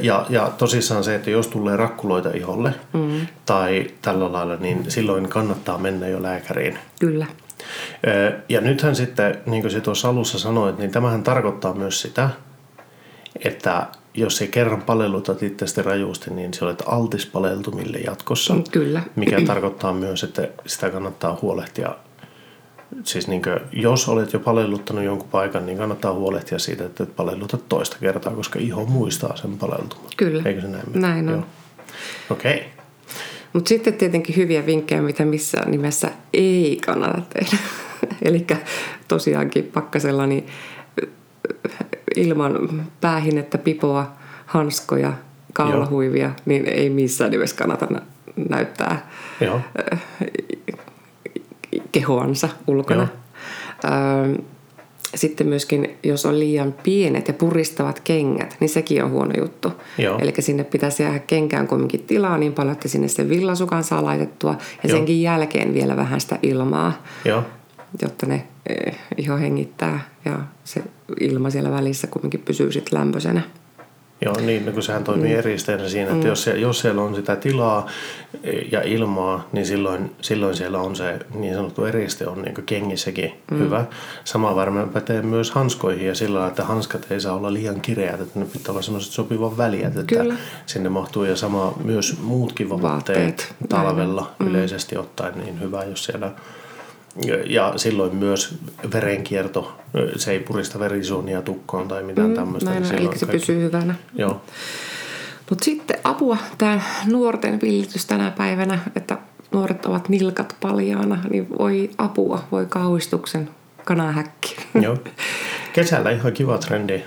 Ja, 0.02 0.26
ja 0.30 0.52
tosissaan 0.58 1.04
se, 1.04 1.16
että 1.16 1.30
jos 1.30 1.48
tulee 1.48 1.78
rakkuloita 1.78 2.30
iholle 2.30 2.74
mm. 2.94 3.28
tai 3.46 3.88
tällä 4.02 4.32
lailla, 4.32 4.56
niin 4.56 4.92
silloin 4.92 5.30
kannattaa 5.30 5.78
mennä 5.78 6.08
jo 6.08 6.24
lääkäriin. 6.24 6.80
Kyllä. 7.00 7.26
Ja 8.50 8.62
nythän 8.62 8.96
sitten, 8.96 9.38
niin 9.46 9.62
kuin 9.62 9.72
se 9.72 9.82
tuossa 9.82 10.10
alussa 10.10 10.40
sanoit, 10.40 10.78
niin 10.78 10.92
tämähän 10.92 11.24
tarkoittaa 11.24 11.74
myös 11.74 12.02
sitä, 12.02 12.30
että 13.46 13.88
jos 14.14 14.38
se 14.38 14.48
kerran 14.48 14.82
palellutat 14.82 15.44
itsestä 15.44 15.82
rajusti, 15.82 16.34
niin 16.34 16.54
se 16.54 16.66
olet 16.66 16.84
altis 16.86 17.26
paleltumille 17.26 17.98
jatkossa. 17.98 18.56
Kyllä. 18.72 19.02
Mikä 19.16 19.42
tarkoittaa 19.42 19.94
myös, 19.94 20.24
että 20.24 20.50
sitä 20.66 20.90
kannattaa 20.90 21.40
huolehtia. 21.42 21.96
Siis 23.04 23.28
niin 23.28 23.42
kuin, 23.42 23.60
jos 23.72 24.10
olet 24.10 24.34
jo 24.34 24.40
palelluttanut 24.40 25.04
jonkun 25.04 25.30
paikan, 25.30 25.66
niin 25.66 25.78
kannattaa 25.78 26.14
huolehtia 26.14 26.60
siitä, 26.60 26.86
että 26.86 27.04
et 27.04 27.16
palellutat 27.16 27.70
toista 27.70 27.98
kertaa, 28.00 28.34
koska 28.34 28.60
iho 28.60 28.86
muistaa 28.86 29.36
sen 29.36 29.58
paleltuman. 29.58 30.10
Kyllä. 30.18 30.44
Eikö 30.46 30.62
se 30.62 30.68
näin? 30.68 30.84
Näin 30.94 31.30
on. 31.30 31.46
Okei. 32.30 32.56
Okay. 32.56 32.68
Mutta 33.54 33.70
sitten 33.70 33.94
tietenkin 33.94 34.36
hyviä 34.36 34.66
vinkkejä, 34.66 35.02
mitä 35.02 35.26
missään 35.26 35.72
nimessä 35.72 36.12
ei 36.34 36.80
kannata 36.86 37.22
tehdä. 37.34 37.58
Eli 38.26 38.48
tosiaankin 39.08 39.64
pakkasella 39.64 40.28
niin 40.28 40.48
ilman 42.16 42.86
päähinettä, 43.02 43.58
pipoa, 43.58 44.12
hanskoja, 44.46 45.14
kaulahuivia, 45.54 46.26
Joo. 46.26 46.34
niin 46.46 46.66
ei 46.66 46.90
missään 46.90 47.32
nimessä 47.32 47.56
kannata 47.56 47.88
näyttää 48.50 49.10
Joo. 49.42 49.62
kehoansa 51.92 52.50
ulkona. 52.68 53.08
Joo. 53.84 54.44
Sitten 55.16 55.48
myöskin, 55.48 55.98
jos 56.04 56.26
on 56.26 56.40
liian 56.40 56.76
pienet 56.84 57.28
ja 57.28 57.34
puristavat 57.34 58.00
kengät, 58.00 58.58
niin 58.60 58.70
sekin 58.70 59.04
on 59.04 59.12
huono 59.12 59.34
juttu. 59.38 59.72
Eli 60.20 60.34
sinne 60.40 60.64
pitäisi 60.64 61.04
jäädä 61.04 61.20
kenkään 61.20 61.68
kuitenkin 61.68 62.04
tilaa 62.04 62.38
niin 62.38 62.54
paljon, 62.54 62.74
että 62.74 62.88
sinne 62.88 63.08
sen 63.08 63.30
villasukan 63.30 63.84
saa 63.84 64.04
laitettua 64.04 64.52
ja 64.84 64.90
Joo. 64.90 64.98
senkin 64.98 65.22
jälkeen 65.22 65.74
vielä 65.74 65.96
vähän 65.96 66.22
sitä 66.22 66.40
ilmaa, 66.44 67.04
Joo. 67.26 67.44
jotta 68.02 68.26
ne 68.26 68.44
iho 69.18 69.38
hengittää 69.38 70.10
ja 70.26 70.40
se 70.64 70.84
ilma 71.20 71.50
siellä 71.50 71.72
välissä 71.72 72.08
kuitenkin 72.08 72.40
pysyy 72.40 72.72
sitten 72.72 73.00
lämpöisenä. 73.00 73.42
Joo, 74.26 74.36
niin, 74.42 74.66
no 74.66 74.72
kun 74.72 74.84
sehän 74.84 75.04
toimii 75.04 75.34
mm. 75.34 75.40
eristeenä 75.40 75.90
siinä, 75.90 76.12
että 76.12 76.24
mm. 76.24 76.30
jos, 76.30 76.44
siellä, 76.44 76.62
jos 76.62 76.80
siellä 76.80 77.02
on 77.02 77.16
sitä 77.16 77.36
tilaa 77.36 77.88
ja 78.72 78.82
ilmaa, 78.82 79.48
niin 79.52 79.66
silloin, 79.66 80.12
silloin 80.22 80.56
siellä 80.56 80.80
on 80.80 80.96
se 80.96 81.20
niin 81.34 81.56
sanottu 81.56 81.86
eriste 81.86 82.28
on 82.28 82.42
niin 82.42 82.56
kengissäkin 82.66 83.32
mm. 83.52 83.60
hyvä. 83.60 83.86
Sama 84.24 84.56
varmaan 84.56 84.90
pätee 84.90 85.22
myös 85.22 85.52
hanskoihin 85.52 86.08
ja 86.08 86.16
sillä 86.16 86.48
että 86.48 86.64
hanskat 86.64 87.12
ei 87.12 87.22
saa 87.22 87.36
olla 87.36 87.54
liian 87.54 87.82
kireät, 87.82 88.22
että 88.22 88.40
ne 88.40 88.46
pitää 88.46 88.72
olla 88.72 88.82
semmoiset 88.82 89.12
sopivan 89.14 89.58
väliät, 89.58 89.98
että 89.98 90.16
Kyllä. 90.16 90.36
sinne 90.66 90.90
mahtuu 90.90 91.24
ja 91.24 91.36
sama 91.36 91.74
myös 91.84 92.18
muutkin 92.22 92.70
vaatteet 92.70 93.56
talvella 93.70 94.32
mm. 94.40 94.48
yleisesti 94.48 94.98
ottaen 94.98 95.38
niin 95.38 95.60
hyvä, 95.62 95.84
jos 95.84 96.06
siellä 96.06 96.32
ja 97.46 97.74
silloin 97.76 98.16
myös 98.16 98.56
verenkierto, 98.94 99.76
se 100.16 100.32
ei 100.32 100.40
purista 100.40 100.80
verisuonia 100.80 101.42
tukkoon 101.42 101.88
tai 101.88 102.04
mitään 102.04 102.28
mm, 102.28 102.36
tämmöistä. 102.36 102.70
Näin, 102.70 102.84
niin 102.84 102.94
eli 102.96 103.04
se 103.04 103.26
kaikki. 103.26 103.26
pysyy 103.26 103.64
hyvänä. 103.64 103.96
Joo. 104.16 104.42
Mutta 105.50 105.66
sitten 105.66 105.98
apua 106.04 106.38
tämä 106.58 106.82
nuorten 107.06 107.62
villitys 107.62 108.06
tänä 108.06 108.32
päivänä, 108.32 108.80
että 108.96 109.18
nuoret 109.52 109.86
ovat 109.86 110.10
nilkat 110.10 110.56
paljaana, 110.62 111.20
niin 111.30 111.48
voi 111.60 111.90
apua, 111.98 112.44
voi 112.52 112.66
kauhistuksen 112.66 113.50
kanahäkki. 113.84 114.56
Joo. 114.82 114.98
Kesällä 115.74 116.12
ihan 116.12 116.34
kiva 116.34 116.58
trendi. 116.58 117.04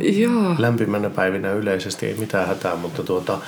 Joo. 0.00 0.54
Lämpimänä 0.58 1.10
päivinä 1.10 1.52
yleisesti 1.52 2.06
ei 2.06 2.14
mitään 2.14 2.48
hätää, 2.48 2.76
mutta 2.76 3.02
tuota, 3.02 3.38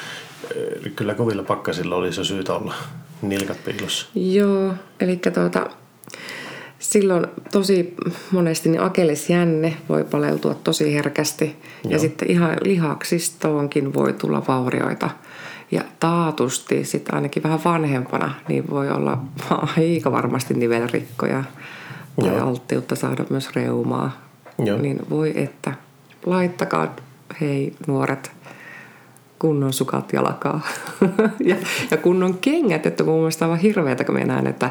kyllä 0.96 1.14
kovilla 1.14 1.42
pakkasilla 1.42 1.96
olisi 1.96 2.24
syytä 2.24 2.54
olla 2.54 2.74
nilkat 3.22 3.64
piilossa. 3.64 4.06
Joo, 4.14 4.74
eli 5.00 5.16
tuota, 5.16 5.66
silloin 6.78 7.26
tosi 7.52 7.94
monesti 8.32 8.68
niin 8.68 8.82
akelesjänne 8.82 9.76
voi 9.88 10.04
paleltua 10.04 10.54
tosi 10.54 10.94
herkästi 10.94 11.56
Joo. 11.84 11.92
ja 11.92 11.98
sitten 11.98 12.30
ihan 12.30 12.56
lihaksistoonkin 12.64 13.94
voi 13.94 14.12
tulla 14.12 14.42
vaurioita. 14.48 15.10
Ja 15.70 15.84
taatusti 16.00 16.84
sitten 16.84 17.14
ainakin 17.14 17.42
vähän 17.42 17.64
vanhempana 17.64 18.34
niin 18.48 18.70
voi 18.70 18.90
olla 18.90 19.22
aika 19.76 20.12
varmasti 20.12 20.54
nivelrikkoja 20.54 21.44
tai 22.20 22.28
Joo. 22.28 22.48
alttiutta 22.48 22.96
saada 22.96 23.24
myös 23.30 23.54
reumaa. 23.54 24.20
Joo. 24.64 24.78
Niin 24.78 25.00
voi 25.10 25.32
että 25.36 25.74
laittakaa 26.26 26.96
hei 27.40 27.72
nuoret 27.86 28.32
kunnon 29.40 29.72
sukat 29.72 30.12
jalkaa 30.12 30.60
ja, 31.44 31.56
ja 31.90 31.96
kunnon 31.96 32.38
kengät, 32.38 32.86
että 32.86 33.04
mun 33.04 33.18
mielestä 33.18 33.44
on 33.44 33.50
aivan 33.50 33.62
hirveätä, 33.62 34.04
kun 34.04 34.14
näen, 34.14 34.46
että 34.46 34.70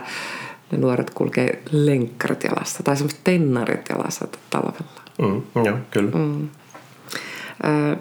ne 0.72 0.78
nuoret 0.78 1.10
kulkee 1.10 1.64
lenkkarit 1.72 2.44
jalassa 2.44 2.84
tai 2.84 2.98
semmoiset 2.98 3.20
tennarit 3.24 3.90
jalassa 3.90 4.28
talvella. 4.50 5.02
Mm, 5.22 5.42
joo, 5.66 5.78
kyllä. 5.92 6.12
Mm. 6.12 6.50
Äh, 7.66 7.98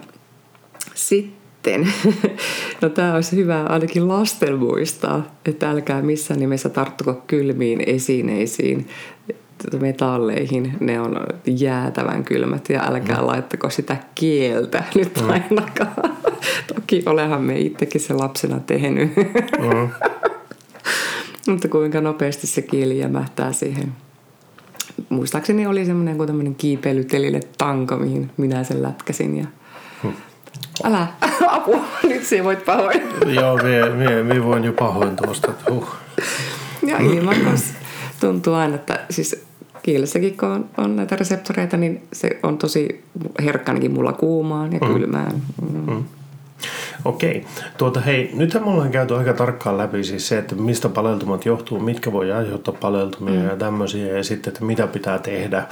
sitten, 0.95 1.93
no 2.81 2.89
tämä 2.89 3.15
olisi 3.15 3.35
hyvä 3.35 3.63
ainakin 3.63 4.07
lasten 4.07 4.55
muistaa, 4.55 5.35
että 5.45 5.69
älkää 5.69 6.01
missään 6.01 6.39
nimessä 6.39 6.69
tarttuko 6.69 7.23
kylmiin 7.27 7.83
esineisiin 7.85 8.87
metalleihin, 9.79 10.73
ne 10.79 11.01
on 11.01 11.19
jäätävän 11.45 12.23
kylmät 12.23 12.69
ja 12.69 12.83
älkää 12.87 13.21
mm. 13.21 13.27
laittako 13.27 13.69
sitä 13.69 13.97
kieltä 14.15 14.83
nyt 14.95 15.21
mm. 15.21 15.29
ainakaan. 15.29 16.18
Toki 16.75 17.03
olehan 17.05 17.41
me 17.41 17.59
itsekin 17.59 18.01
se 18.01 18.13
lapsena 18.13 18.59
tehnyt. 18.59 19.15
Mm. 19.59 19.89
Mutta 21.47 21.67
kuinka 21.67 22.01
nopeasti 22.01 22.47
se 22.47 22.61
kieli 22.61 22.99
jämähtää 22.99 23.53
siihen. 23.53 23.91
Muistaakseni 25.09 25.67
oli 25.67 25.85
semmoinen 25.85 26.17
kuin 26.17 26.27
tämmöinen 26.27 26.55
kiipeilytelille 26.55 27.39
tanko, 27.57 27.97
mihin 27.97 28.31
minä 28.37 28.63
sen 28.63 28.83
lätkäsin 28.83 29.37
ja 29.37 29.45
hmm. 30.03 30.13
Älä, 30.83 31.07
apua, 31.47 31.85
nyt 32.03 32.23
sinä 32.23 32.43
voit 32.43 32.65
pahoin. 32.65 33.01
Joo, 33.35 33.57
minä, 33.57 33.89
minä, 33.89 34.23
minä 34.23 34.43
voin 34.43 34.63
jo 34.63 34.73
pahoin 34.73 35.15
tuosta. 35.15 35.53
Huh. 35.69 35.87
Ja 36.87 36.97
ilmakas 36.97 37.73
tuntuu 38.19 38.53
aina, 38.53 38.75
että 38.75 38.99
siis 39.09 39.45
kielessäkin 39.83 40.37
kun 40.37 40.49
on, 40.49 40.69
on 40.77 40.95
näitä 40.95 41.15
reseptoreita, 41.15 41.77
niin 41.77 42.01
se 42.13 42.39
on 42.43 42.57
tosi 42.57 43.03
herkkä 43.43 43.71
ainakin 43.71 43.91
mulla 43.91 44.13
kuumaan 44.13 44.73
ja 44.73 44.79
mm. 44.79 44.93
kylmään. 44.93 45.31
Mm. 45.61 45.93
Mm. 45.93 46.03
Okei. 47.05 47.45
Tuota, 47.77 47.99
hei, 47.99 48.31
nythän 48.33 48.63
me 48.63 48.69
ollaan 48.69 48.91
käyty 48.91 49.15
aika 49.15 49.33
tarkkaan 49.33 49.77
läpi 49.77 50.03
siis 50.03 50.27
se, 50.27 50.37
että 50.37 50.55
mistä 50.55 50.89
paleltumat 50.89 51.45
johtuu, 51.45 51.79
mitkä 51.79 52.11
voi 52.11 52.31
aiheuttaa 52.31 52.73
paleltumia 52.81 53.39
mm. 53.39 53.47
ja 53.47 53.55
tämmöisiä, 53.55 54.17
ja 54.17 54.23
sitten, 54.23 54.51
että 54.53 54.65
mitä 54.65 54.87
pitää 54.87 55.19
tehdä, 55.19 55.67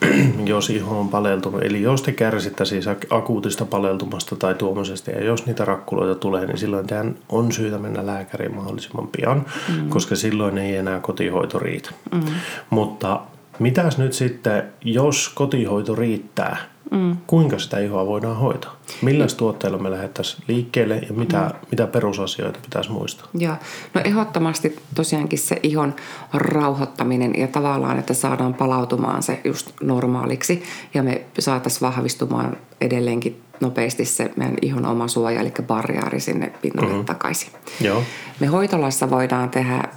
jos 0.44 0.70
iho 0.70 1.00
on 1.00 1.08
paleltunut. 1.08 1.62
Eli 1.62 1.82
jos 1.82 2.02
te 2.02 2.12
kärsitte 2.12 2.64
siis 2.64 2.86
akuutista 3.10 3.64
paleltumasta 3.64 4.36
tai 4.36 4.54
tuommoisesta, 4.54 5.10
ja 5.10 5.24
jos 5.24 5.46
niitä 5.46 5.64
rakkuloita 5.64 6.14
tulee, 6.14 6.46
niin 6.46 6.58
silloin 6.58 6.86
tämän 6.86 7.14
on 7.28 7.52
syytä 7.52 7.78
mennä 7.78 8.06
lääkäriin 8.06 8.54
mahdollisimman 8.54 9.08
pian, 9.08 9.44
mm. 9.68 9.88
koska 9.88 10.16
silloin 10.16 10.58
ei 10.58 10.76
enää 10.76 11.00
kotihoito 11.00 11.58
riitä. 11.58 11.90
Mm. 12.12 12.22
Mutta 12.70 13.20
Mitäs 13.58 13.98
nyt 13.98 14.12
sitten, 14.12 14.62
jos 14.84 15.28
kotihoito 15.28 15.94
riittää, 15.94 16.56
mm. 16.90 17.16
kuinka 17.26 17.58
sitä 17.58 17.78
ihoa 17.78 18.06
voidaan 18.06 18.36
hoitaa? 18.36 18.76
Millä 19.02 19.26
tuotteilla 19.36 19.78
me 19.78 19.90
lähdettäisiin 19.90 20.44
liikkeelle 20.48 20.96
ja 20.96 21.12
mitä, 21.14 21.38
mm. 21.38 21.66
mitä 21.70 21.86
perusasioita 21.86 22.58
pitäisi 22.62 22.90
muistaa? 22.90 23.26
Joo. 23.34 23.54
No 23.94 24.00
ehdottomasti 24.04 24.76
tosiaankin 24.94 25.38
se 25.38 25.60
ihon 25.62 25.94
rauhoittaminen 26.32 27.34
ja 27.38 27.48
tavallaan, 27.48 27.98
että 27.98 28.14
saadaan 28.14 28.54
palautumaan 28.54 29.22
se 29.22 29.40
just 29.44 29.72
normaaliksi 29.80 30.62
ja 30.94 31.02
me 31.02 31.22
saataisiin 31.38 31.80
vahvistumaan 31.80 32.56
edelleenkin 32.80 33.42
nopeasti 33.60 34.04
se 34.04 34.30
meidän 34.36 34.56
ihon 34.62 34.86
oma 34.86 35.08
suoja, 35.08 35.40
eli 35.40 35.52
barriaari 35.66 36.20
sinne 36.20 36.52
pinnalle 36.62 36.90
mm-hmm. 36.90 37.04
takaisin. 37.04 37.52
Joo. 37.80 38.02
Me 38.40 38.46
hoitolassa 38.46 39.10
voidaan 39.10 39.50
tehdä 39.50 39.88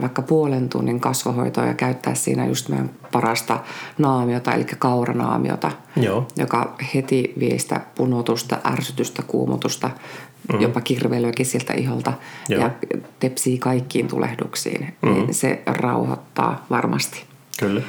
vaikka 0.00 0.22
puolen 0.22 0.68
tunnin 0.68 1.00
kasvohoitoa 1.00 1.66
ja 1.66 1.74
käyttää 1.74 2.14
siinä 2.14 2.46
just 2.46 2.68
meidän 2.68 2.90
parasta 3.12 3.60
naamiota, 3.98 4.52
eli 4.52 4.64
kauranaamiota, 4.64 5.70
Joo. 5.96 6.26
joka 6.36 6.76
heti 6.94 7.32
vie 7.38 7.58
sitä 7.58 7.80
punotusta, 7.94 8.58
ärsytystä, 8.64 9.22
kuumotusta, 9.22 9.88
mm-hmm. 9.88 10.60
jopa 10.60 10.80
kirveilyäkin 10.80 11.46
siltä 11.46 11.72
iholta 11.72 12.12
Joo. 12.48 12.60
ja 12.60 12.70
tepsii 13.20 13.58
kaikkiin 13.58 14.08
tulehduksiin. 14.08 14.94
Mm-hmm. 15.02 15.20
Niin 15.20 15.34
se 15.34 15.62
rauhoittaa 15.66 16.66
varmasti. 16.70 17.24
Kyllä. 17.58 17.82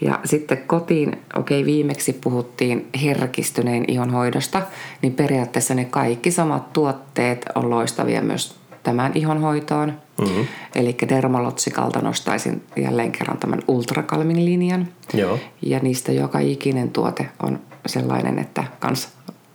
Ja 0.00 0.20
sitten 0.24 0.58
kotiin, 0.66 1.08
okei 1.36 1.60
okay, 1.60 1.66
viimeksi 1.72 2.12
puhuttiin 2.12 2.88
herkistyneen 3.02 3.84
ihon 3.88 4.10
hoidosta, 4.10 4.62
niin 5.02 5.12
periaatteessa 5.12 5.74
ne 5.74 5.84
kaikki 5.84 6.30
samat 6.30 6.72
tuotteet 6.72 7.46
on 7.54 7.70
loistavia 7.70 8.22
myös 8.22 8.56
tämän 8.86 9.12
ihonhoitoon. 9.14 9.92
Mm-hmm. 10.20 10.46
Eli 10.74 10.96
Dermalotsikalta 11.08 12.00
nostaisin 12.00 12.64
jälleen 12.76 13.12
kerran 13.12 13.38
tämän 13.38 13.62
ultrakalmin 13.68 14.44
linjan. 14.44 14.88
Joo. 15.14 15.38
Ja 15.62 15.78
niistä 15.78 16.12
joka 16.12 16.38
ikinen 16.38 16.90
tuote 16.90 17.28
on 17.42 17.60
sellainen, 17.86 18.38
että 18.38 18.64
kans 18.80 19.08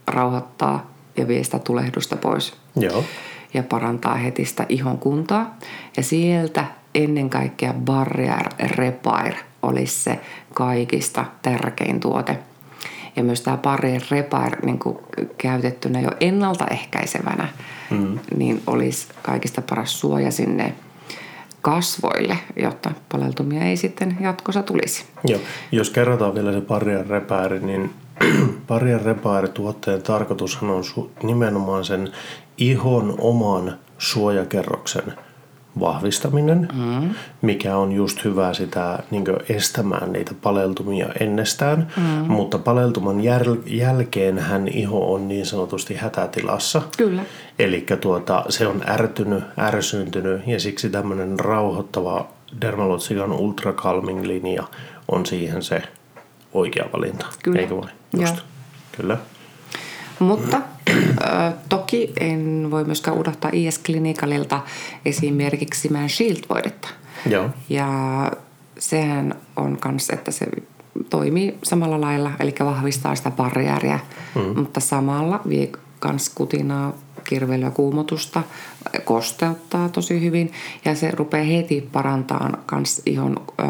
rauhoittaa 0.08 0.92
ja 1.18 1.28
vie 1.28 1.44
sitä 1.44 1.60
tulehdusta 1.60 2.16
pois. 2.16 2.54
Joo. 2.76 3.04
Ja 3.54 3.64
parantaa 3.64 4.16
heti 4.16 4.46
sitä 4.46 4.66
ihon 4.70 4.98
kuntoa. 4.98 5.46
Ja 5.98 6.04
sieltä 6.04 6.66
ennen 6.96 7.30
kaikkea 7.30 7.74
Barrier 7.74 8.50
Repair 8.60 9.34
olisi 9.62 10.04
se 10.04 10.20
kaikista 10.54 11.26
tärkein 11.42 12.00
tuote. 12.00 12.40
Ja 13.16 13.24
myös 13.24 13.42
tämä 13.42 13.58
Barrier 13.58 14.02
Repair 14.12 14.66
niin 14.66 14.80
kuin 14.80 14.98
käytettynä 15.38 16.02
jo 16.02 16.10
ennaltaehkäisevänä, 16.20 17.48
mm. 17.90 18.20
niin 18.36 18.64
olisi 18.68 19.08
kaikista 19.22 19.62
paras 19.70 20.00
suoja 20.00 20.32
sinne 20.32 20.74
kasvoille, 21.62 22.38
jotta 22.56 22.92
paleltumia 23.12 23.64
ei 23.64 23.78
sitten 23.78 24.18
jatkossa 24.20 24.64
tulisi. 24.64 25.06
Joo. 25.28 25.40
Jos 25.72 25.90
kerrotaan 25.90 26.36
vielä 26.36 26.54
se 26.54 26.62
Barrier 26.62 27.08
Repair, 27.08 27.60
niin 27.60 27.94
Barrier 28.68 29.02
Repair-tuotteen 29.02 30.02
tarkoitushan 30.02 30.70
on 30.70 30.84
nimenomaan 31.24 31.86
sen 31.86 32.12
ihon 32.58 33.16
oman 33.18 33.78
suojakerroksen– 33.98 35.14
vahvistaminen, 35.80 36.68
mm. 36.74 37.10
mikä 37.42 37.78
on 37.78 37.92
just 37.92 38.24
hyvä 38.24 38.54
sitä 38.54 39.00
niin 39.12 39.26
estämään 39.50 40.14
niitä 40.14 40.32
paleltumia 40.42 41.08
ennestään. 41.20 41.88
Mm. 41.98 42.04
Mutta 42.04 42.58
paleltuman 42.58 43.20
jäl- 43.20 43.64
jälkeen 43.66 44.40
hän 44.40 44.68
iho 44.68 45.14
on 45.14 45.28
niin 45.28 45.46
sanotusti 45.46 45.96
hätätilassa. 45.96 46.82
Kyllä. 46.98 47.22
Eli 47.60 47.86
tuota, 48.02 48.46
se 48.50 48.68
on 48.68 48.82
ärtynyt, 48.90 49.44
ärsyntynyt 49.60 50.48
ja 50.48 50.60
siksi 50.60 50.90
tämmöinen 50.90 51.40
rauhoittava 51.40 52.28
Dermalotsikan 52.62 53.32
Ultra 53.32 53.74
Calming 53.74 54.24
linja 54.24 54.64
on 55.08 55.26
siihen 55.26 55.64
se 55.64 55.84
oikea 56.54 56.86
valinta. 56.94 57.26
Kyllä. 57.44 57.60
Eikö 57.60 57.78
vai? 57.78 57.90
Just. 58.20 58.36
Kyllä. 58.98 59.18
Mutta 60.20 60.62
toki 61.70 62.14
en 62.20 62.68
voi 62.72 62.84
myöskään 62.84 63.18
unohtaa 63.18 63.52
IS 63.54 63.80
Clinicalilta 63.80 64.62
esimerkiksi 65.06 65.90
Man 65.90 66.10
Shield-voidetta. 66.10 66.88
Joo. 67.30 67.50
Ja 67.70 68.32
sehän 68.80 69.36
on 69.56 69.78
myös, 69.86 70.10
että 70.10 70.32
se 70.32 70.46
toimii 71.10 71.58
samalla 71.64 72.02
lailla, 72.02 72.32
eli 72.40 72.56
vahvistaa 72.60 73.16
sitä 73.16 73.32
barriäriä, 73.32 74.00
mm. 74.36 74.60
mutta 74.60 74.80
samalla 74.80 75.40
vie 75.50 75.70
kans 76.00 76.30
kutinaa, 76.30 76.94
kirveilyä, 77.24 77.72
kuumotusta, 77.72 78.44
kosteuttaa 79.04 79.90
tosi 79.90 80.22
hyvin 80.22 80.52
ja 80.86 80.96
se 80.96 81.12
rupeaa 81.12 81.46
heti 81.46 81.90
parantamaan 81.92 82.58
kans 82.66 83.02
ihon 83.06 83.42
ö, 83.60 83.64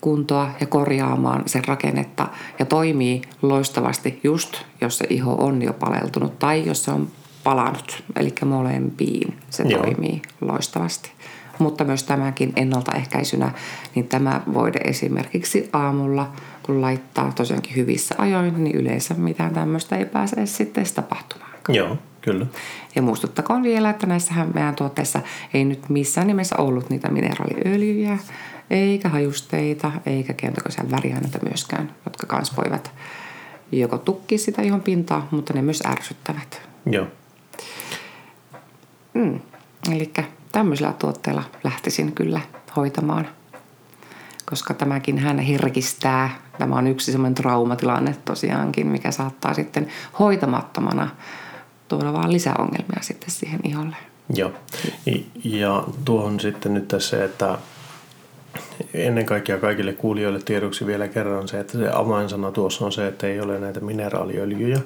kuntoa 0.00 0.50
ja 0.60 0.66
korjaamaan 0.66 1.42
sen 1.46 1.64
rakennetta 1.64 2.28
ja 2.58 2.64
toimii 2.64 3.22
loistavasti 3.42 4.20
just, 4.24 4.62
jos 4.80 4.98
se 4.98 5.06
iho 5.10 5.32
on 5.32 5.62
jo 5.62 5.72
paleltunut 5.72 6.38
tai 6.38 6.66
jos 6.66 6.84
se 6.84 6.90
on 6.90 7.08
palannut. 7.44 8.04
Eli 8.16 8.34
molempiin 8.44 9.36
se 9.50 9.62
Joo. 9.62 9.82
toimii 9.82 10.22
loistavasti. 10.40 11.10
Mutta 11.58 11.84
myös 11.84 12.02
tämäkin 12.02 12.52
ennaltaehkäisynä, 12.56 13.52
niin 13.94 14.08
tämä 14.08 14.40
voide 14.54 14.80
esimerkiksi 14.84 15.68
aamulla, 15.72 16.32
kun 16.62 16.82
laittaa 16.82 17.32
tosiaankin 17.32 17.76
hyvissä 17.76 18.14
ajoin, 18.18 18.64
niin 18.64 18.76
yleensä 18.76 19.14
mitään 19.14 19.54
tämmöistä 19.54 19.96
ei 19.96 20.04
pääse 20.04 20.46
sitten 20.46 20.84
tapahtumaan. 20.94 21.50
Joo, 21.68 21.98
kyllä. 22.20 22.46
Ja 22.94 23.02
muistuttakoon 23.02 23.62
vielä, 23.62 23.90
että 23.90 24.06
näissähän 24.06 24.50
meidän 24.54 24.74
tuotteissa 24.74 25.20
ei 25.54 25.64
nyt 25.64 25.88
missään 25.88 26.26
nimessä 26.26 26.56
ollut 26.58 26.90
niitä 26.90 27.10
mineraaliöljyjä, 27.10 28.18
eikä 28.70 29.08
hajusteita, 29.08 29.92
eikä 30.06 30.34
kentokoisia 30.34 30.84
väriaineita 30.90 31.38
myöskään, 31.48 31.94
jotka 32.04 32.26
kans 32.26 32.56
voivat 32.56 32.92
joko 33.72 33.98
tukkia 33.98 34.38
sitä 34.38 34.62
ihon 34.62 34.80
pintaa, 34.80 35.28
mutta 35.30 35.52
ne 35.52 35.62
myös 35.62 35.82
ärsyttävät. 35.86 36.62
Joo. 36.86 37.06
Mm. 39.14 39.40
Eli 39.92 40.12
tämmöisellä 40.52 40.92
tuotteella 40.92 41.44
lähtisin 41.64 42.12
kyllä 42.12 42.40
hoitamaan, 42.76 43.28
koska 44.46 44.74
tämäkin 44.74 45.18
hän 45.18 45.38
herkistää. 45.38 46.30
Tämä 46.58 46.74
on 46.74 46.86
yksi 46.86 47.12
semmoinen 47.12 47.34
traumatilanne 47.34 48.16
tosiaankin, 48.24 48.86
mikä 48.86 49.10
saattaa 49.10 49.54
sitten 49.54 49.88
hoitamattomana 50.18 51.10
tuoda 51.88 52.12
vaan 52.12 52.32
lisäongelmia 52.32 53.00
sitten 53.00 53.30
siihen 53.30 53.60
iholle. 53.64 53.96
Joo. 54.34 54.52
Ja 55.44 55.84
tuohon 56.04 56.40
sitten 56.40 56.74
nyt 56.74 56.88
tässä, 56.88 57.24
että 57.24 57.58
ennen 58.94 59.26
kaikkea 59.26 59.58
kaikille 59.58 59.92
kuulijoille 59.92 60.40
tiedoksi 60.44 60.86
vielä 60.86 61.08
kerran 61.08 61.48
se, 61.48 61.60
että 61.60 61.78
se 61.78 61.90
avainsana 61.92 62.52
tuossa 62.52 62.84
on 62.84 62.92
se, 62.92 63.06
että 63.06 63.26
ei 63.26 63.40
ole 63.40 63.58
näitä 63.58 63.80
mineraaliöljyjä, 63.80 64.78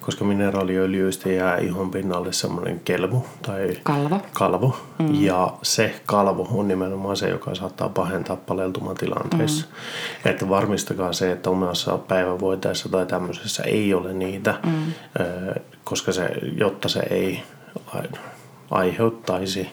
koska 0.00 0.24
mineraaliöljyistä 0.24 1.28
jää 1.28 1.56
ihon 1.56 1.90
pinnalle 1.90 2.32
semmoinen 2.32 2.80
kelmu 2.84 3.20
tai 3.42 3.76
kalvo. 3.82 4.20
kalvo. 4.32 4.76
Mm. 4.98 5.14
Ja 5.14 5.52
se 5.62 5.94
kalvo 6.06 6.48
on 6.52 6.68
nimenomaan 6.68 7.16
se, 7.16 7.28
joka 7.28 7.54
saattaa 7.54 7.88
pahentaa 7.88 8.36
paleltumatilanteessa. 8.36 9.66
Mm. 9.66 10.30
Että 10.30 10.48
varmistakaa 10.48 11.12
se, 11.12 11.32
että 11.32 11.50
omassa 11.50 11.98
päivävoiteessa 11.98 12.88
tai 12.88 13.06
tämmöisessä 13.06 13.62
ei 13.62 13.94
ole 13.94 14.12
niitä, 14.12 14.54
mm. 14.66 14.92
koska 15.84 16.12
se, 16.12 16.30
jotta 16.56 16.88
se 16.88 17.00
ei 17.10 17.42
aiheuttaisi 18.70 19.68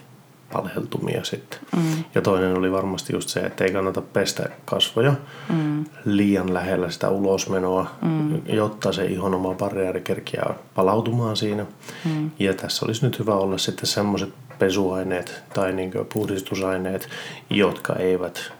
paleltumia 0.53 1.23
sitten. 1.23 1.59
Mm. 1.75 2.03
Ja 2.15 2.21
toinen 2.21 2.57
oli 2.57 2.71
varmasti 2.71 3.13
just 3.13 3.29
se, 3.29 3.39
että 3.39 3.63
ei 3.63 3.71
kannata 3.71 4.01
pestä 4.01 4.49
kasvoja 4.65 5.13
mm. 5.49 5.85
liian 6.05 6.53
lähellä 6.53 6.89
sitä 6.89 7.09
ulosmenoa, 7.09 7.91
mm. 8.01 8.41
jotta 8.45 8.93
se 8.93 9.05
ihon 9.05 9.35
oma 9.35 9.53
barriäri 9.53 10.01
kerkiää 10.01 10.53
palautumaan 10.75 11.37
siinä. 11.37 11.65
Mm. 12.05 12.31
Ja 12.39 12.53
tässä 12.53 12.85
olisi 12.85 13.05
nyt 13.05 13.19
hyvä 13.19 13.35
olla 13.35 13.57
sitten 13.57 13.87
semmoiset 13.87 14.29
pesuaineet 14.59 15.43
tai 15.53 15.73
niin 15.73 15.91
puhdistusaineet, 16.13 17.09
jotka 17.49 17.95
eivät 17.95 18.51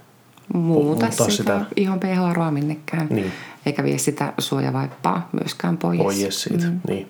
muuta 0.53 1.11
sitä, 1.11 1.29
sitä 1.29 1.61
ihon 1.75 1.99
pH-arvoa 1.99 2.51
minnekään. 2.51 3.07
Niin. 3.09 3.31
Eikä 3.65 3.83
vie 3.83 3.97
sitä 3.97 4.33
suojavaippaa 4.37 5.29
myöskään 5.31 5.77
pois. 5.77 5.97
Pois 5.97 6.41
siitä, 6.41 6.65
mm. 6.65 6.79
niin. 6.87 7.07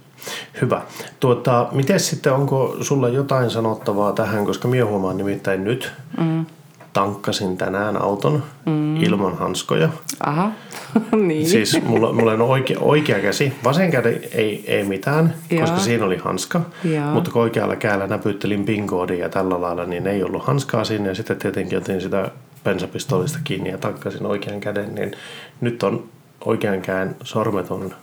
Hyvä. 0.62 0.82
Tuota, 1.20 1.68
miten 1.72 2.00
sitten, 2.00 2.34
onko 2.34 2.78
sulla 2.82 3.10
jotain 3.10 3.50
sanottavaa 3.50 4.12
tähän, 4.12 4.46
koska 4.46 4.68
minä 4.68 4.86
huomaan 4.86 5.18
nimittäin 5.18 5.64
nyt, 5.64 5.92
mm. 6.20 6.46
tankkasin 6.94 7.58
tänään 7.58 8.02
auton 8.02 8.44
mm. 8.66 9.04
ilman 9.04 9.38
hanskoja. 9.38 9.90
Aha, 10.26 10.52
niin. 11.28 11.50
Siis 11.50 11.82
mulla, 11.84 12.14
mulla 12.14 12.32
on 12.32 12.42
oikea, 12.42 12.80
oikea 12.80 13.20
käsi. 13.20 13.54
Vasen 13.64 13.92
käsi 13.92 14.10
ei, 14.32 14.64
ei 14.68 14.84
mitään, 14.84 15.34
Joo. 15.50 15.62
koska 15.62 15.80
siinä 15.80 16.06
oli 16.06 16.18
hanska. 16.18 16.62
Joo. 16.84 17.12
Mutta 17.12 17.32
kun 17.32 17.42
oikealla 17.42 17.76
kädellä 17.76 18.08
näpyttelin 18.08 18.66
pin 18.66 18.88
ja 19.20 19.30
tällä 19.30 19.62
lailla, 19.62 19.86
niin 19.86 20.08
ei 20.08 20.24
ollut 20.24 20.46
hanskaa 20.46 20.84
sinne. 20.84 21.10
Ja 21.10 21.16
sitten 21.16 21.38
tietenkin 21.38 21.78
otin 21.78 22.02
sitä 22.02 22.32
bensapistolista 22.66 23.40
kiinni 23.44 23.70
ja 23.70 23.78
tankkasin 23.78 24.26
oikean 24.26 24.60
käden. 24.60 24.96
Niin 24.96 25.12
nyt 25.62 25.84
on 25.84 26.10
oikean 26.46 26.82
käden 26.82 27.16
sormet 27.24 27.72
on 27.72 27.96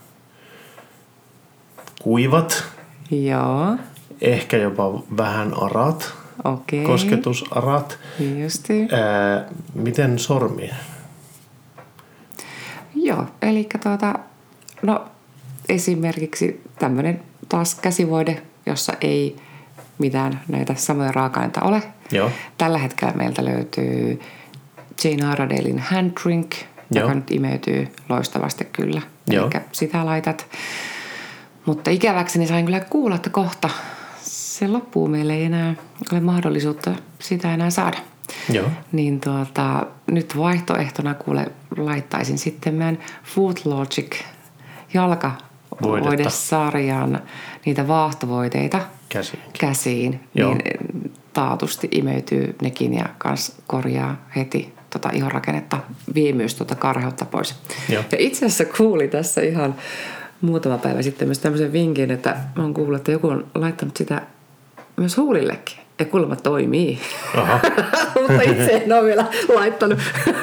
kuivat. 2.02 2.64
Joo. 3.10 3.76
Ehkä 4.20 4.56
jopa 4.56 5.02
vähän 5.16 5.54
arat. 5.62 6.14
Okei. 6.44 6.84
Kosketusarat. 6.84 7.98
Justi. 8.42 8.88
Ää, 8.92 9.48
miten 9.74 10.18
sormi? 10.18 10.70
Joo, 12.94 13.26
eli 13.42 13.68
tuota, 13.82 14.14
no 14.82 15.04
esimerkiksi 15.68 16.62
tämmöinen 16.78 17.22
taas 17.48 17.74
käsivoide, 17.74 18.42
jossa 18.66 18.92
ei 19.00 19.36
mitään 19.98 20.40
näitä 20.48 20.74
samoja 20.74 21.12
raaka-aineita 21.12 21.62
ole. 21.62 21.82
Joo. 22.12 22.30
Tällä 22.58 22.78
hetkellä 22.78 23.14
meiltä 23.14 23.44
löytyy 23.44 24.20
Jane 25.04 25.32
Aradalein 25.32 25.78
Hand 25.78 26.12
Drink, 26.24 26.54
Joo. 26.54 27.02
joka 27.02 27.14
nyt 27.14 27.30
imeytyy 27.30 27.88
loistavasti 28.08 28.64
kyllä. 28.64 29.02
Joo. 29.30 29.50
Eli 29.54 29.62
sitä 29.72 30.06
laitat. 30.06 30.46
Mutta 31.66 31.90
ikäväkseni 31.90 32.46
sain 32.46 32.64
kyllä 32.64 32.80
kuulla, 32.80 33.16
että 33.16 33.30
kohta 33.30 33.70
se 34.22 34.68
loppuu. 34.68 35.08
Meille 35.08 35.34
ei 35.34 35.44
enää 35.44 35.74
ole 36.12 36.20
mahdollisuutta 36.20 36.90
sitä 37.18 37.54
enää 37.54 37.70
saada. 37.70 37.98
Joo. 38.48 38.68
Niin 38.92 39.20
tuota, 39.20 39.86
nyt 40.06 40.36
vaihtoehtona 40.36 41.14
kuule 41.14 41.52
laittaisin 41.76 42.38
sitten 42.38 42.74
meidän 42.74 42.98
Food 43.24 43.56
Logic 43.64 44.16
jalkavoidesarjan 44.94 47.22
niitä 47.66 47.88
vaahtovoiteita 47.88 48.80
käsiin. 49.08 49.42
käsiin 49.58 50.20
Joo. 50.34 50.54
niin 50.54 51.12
taatusti 51.32 51.88
imeytyy 51.90 52.56
nekin 52.62 52.94
ja 52.94 53.06
kans 53.18 53.56
korjaa 53.66 54.16
heti 54.36 54.74
tota 54.92 55.10
ihonrakennetta, 55.12 55.78
vie 56.14 56.32
myös 56.32 56.54
tota 56.54 56.74
karheutta 56.74 57.24
pois. 57.24 57.54
Joo. 57.88 58.04
Ja 58.12 58.18
itse 58.20 58.46
asiassa 58.46 58.64
kuuli 58.76 59.08
tässä 59.08 59.40
ihan 59.40 59.74
muutama 60.40 60.78
päivä 60.78 61.02
sitten 61.02 61.28
myös 61.28 61.38
tämmöisen 61.38 61.72
vinkin, 61.72 62.10
että 62.10 62.36
mä 62.56 62.62
oon 62.62 62.74
kuullut, 62.74 62.96
että 62.96 63.12
joku 63.12 63.28
on 63.28 63.46
laittanut 63.54 63.96
sitä 63.96 64.22
myös 64.96 65.16
huulillekin. 65.16 65.76
Ja 65.98 66.04
kuulemma 66.04 66.36
toimii. 66.36 66.98
Aha. 67.36 67.60
Mutta 68.20 68.42
itse 68.42 68.82
en 68.84 68.92
ole 68.92 69.04
vielä 69.04 69.26
laittanut. 69.54 69.98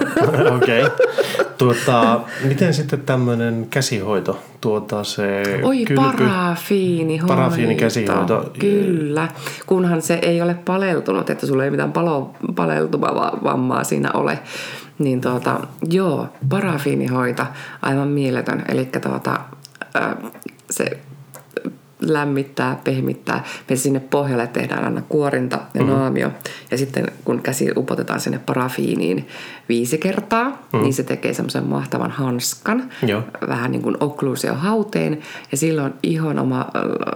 Okei. 0.55 0.83
Okay. 0.83 1.45
Tuota, 1.59 2.21
miten 2.43 2.73
sitten 2.73 3.01
tämmöinen 3.01 3.67
käsihoito? 3.69 4.39
Tuota 4.61 5.03
se 5.03 5.43
Oi, 5.63 5.85
kylpy, 5.85 5.95
parafiinihoito. 5.95 7.35
Parafiinikäsihoito. 7.35 8.51
Kyllä, 8.59 9.27
kunhan 9.65 10.01
se 10.01 10.19
ei 10.21 10.41
ole 10.41 10.53
paleltunut, 10.53 11.29
että 11.29 11.47
sulla 11.47 11.65
ei 11.65 11.71
mitään 11.71 11.91
palo, 11.91 12.33
paleltumavammaa 12.55 13.83
siinä 13.83 14.11
ole. 14.13 14.39
Niin 14.99 15.21
tuota, 15.21 15.59
joo, 15.89 16.27
parafiinihoito, 16.49 17.43
aivan 17.81 18.07
mieletön. 18.07 18.63
Eli 18.69 18.85
tuota, 18.85 19.39
se 20.69 20.97
lämmittää, 22.01 22.79
pehmittää. 22.83 23.43
Me 23.69 23.75
sinne 23.75 23.99
pohjalle 23.99 24.47
tehdään 24.47 24.83
aina 24.83 25.01
kuorinta 25.09 25.59
ja 25.73 25.81
mm-hmm. 25.81 25.95
naamio. 25.95 26.31
Ja 26.71 26.77
sitten 26.77 27.05
kun 27.25 27.41
käsi 27.41 27.71
upotetaan 27.77 28.19
sinne 28.19 28.39
parafiiniin 28.45 29.27
viisi 29.69 29.97
kertaa, 29.97 30.49
mm-hmm. 30.49 30.81
niin 30.81 30.93
se 30.93 31.03
tekee 31.03 31.33
semmoisen 31.33 31.63
mahtavan 31.63 32.11
hanskan. 32.11 32.89
Joo. 33.07 33.23
Vähän 33.47 33.71
niin 33.71 33.81
kuin 33.81 33.97
okkluusio 33.99 34.53
hauteen. 34.53 35.19
Ja 35.51 35.57
silloin 35.57 35.93
ihon 36.03 36.39
oma 36.39 36.65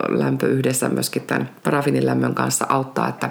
lämpö 0.10 0.48
yhdessä 0.48 0.89
myöskin 0.89 1.22
tämän 1.22 1.50
parafiinin 1.63 2.06
lämmön 2.06 2.36
kanssa 2.36 2.65
auttaa, 2.69 3.08
että 3.08 3.30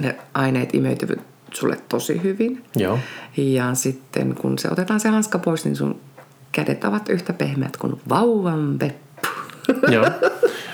ne 0.00 0.16
aineet 0.34 0.74
imeytyvät 0.74 1.18
sulle 1.54 1.78
tosi 1.88 2.22
hyvin. 2.22 2.64
Joo. 2.76 2.98
Ja 3.36 3.74
sitten 3.74 4.34
kun 4.34 4.58
se 4.58 4.68
otetaan 4.70 5.00
se 5.00 5.08
hanska 5.08 5.38
pois, 5.38 5.64
niin 5.64 5.76
sun 5.76 6.00
kädet 6.52 6.84
ovat 6.84 7.08
yhtä 7.08 7.32
pehmeät 7.32 7.76
kuin 7.76 8.00
vauvan 8.08 8.76
peppu. 8.78 9.11
Joo. 9.92 10.06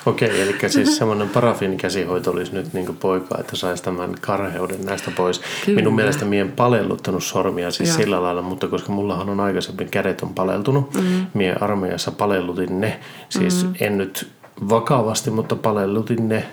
Okei, 0.06 0.28
okay, 0.28 0.40
eli 0.40 0.70
siis 0.70 0.96
semmoinen 0.96 1.28
parafiinikäsihoito 1.28 2.30
olisi 2.30 2.54
nyt 2.54 2.72
niin 2.72 2.96
poika, 2.96 3.38
että 3.40 3.56
saisi 3.56 3.82
tämän 3.82 4.14
karheuden 4.20 4.84
näistä 4.84 5.10
pois. 5.10 5.40
Kyllä. 5.64 5.76
Minun 5.76 5.94
mielestä 5.94 6.24
mie 6.24 6.40
en 6.40 6.52
palelluttanut 6.52 7.24
sormia 7.24 7.70
siis 7.70 7.88
Joo. 7.88 7.98
sillä 7.98 8.22
lailla, 8.22 8.42
mutta 8.42 8.68
koska 8.68 8.92
mullahan 8.92 9.28
on 9.28 9.40
aikaisemmin 9.40 9.90
kädet 9.90 10.20
on 10.20 10.34
paleltunut, 10.34 10.94
mm. 10.94 11.26
mie 11.34 11.56
armeijassa 11.60 12.12
palellutin 12.12 12.80
ne. 12.80 13.00
Siis 13.28 13.64
mm. 13.64 13.72
en 13.80 13.98
nyt 13.98 14.28
vakavasti, 14.68 15.30
mutta 15.30 15.56
palellutin 15.56 16.28
ne 16.28 16.44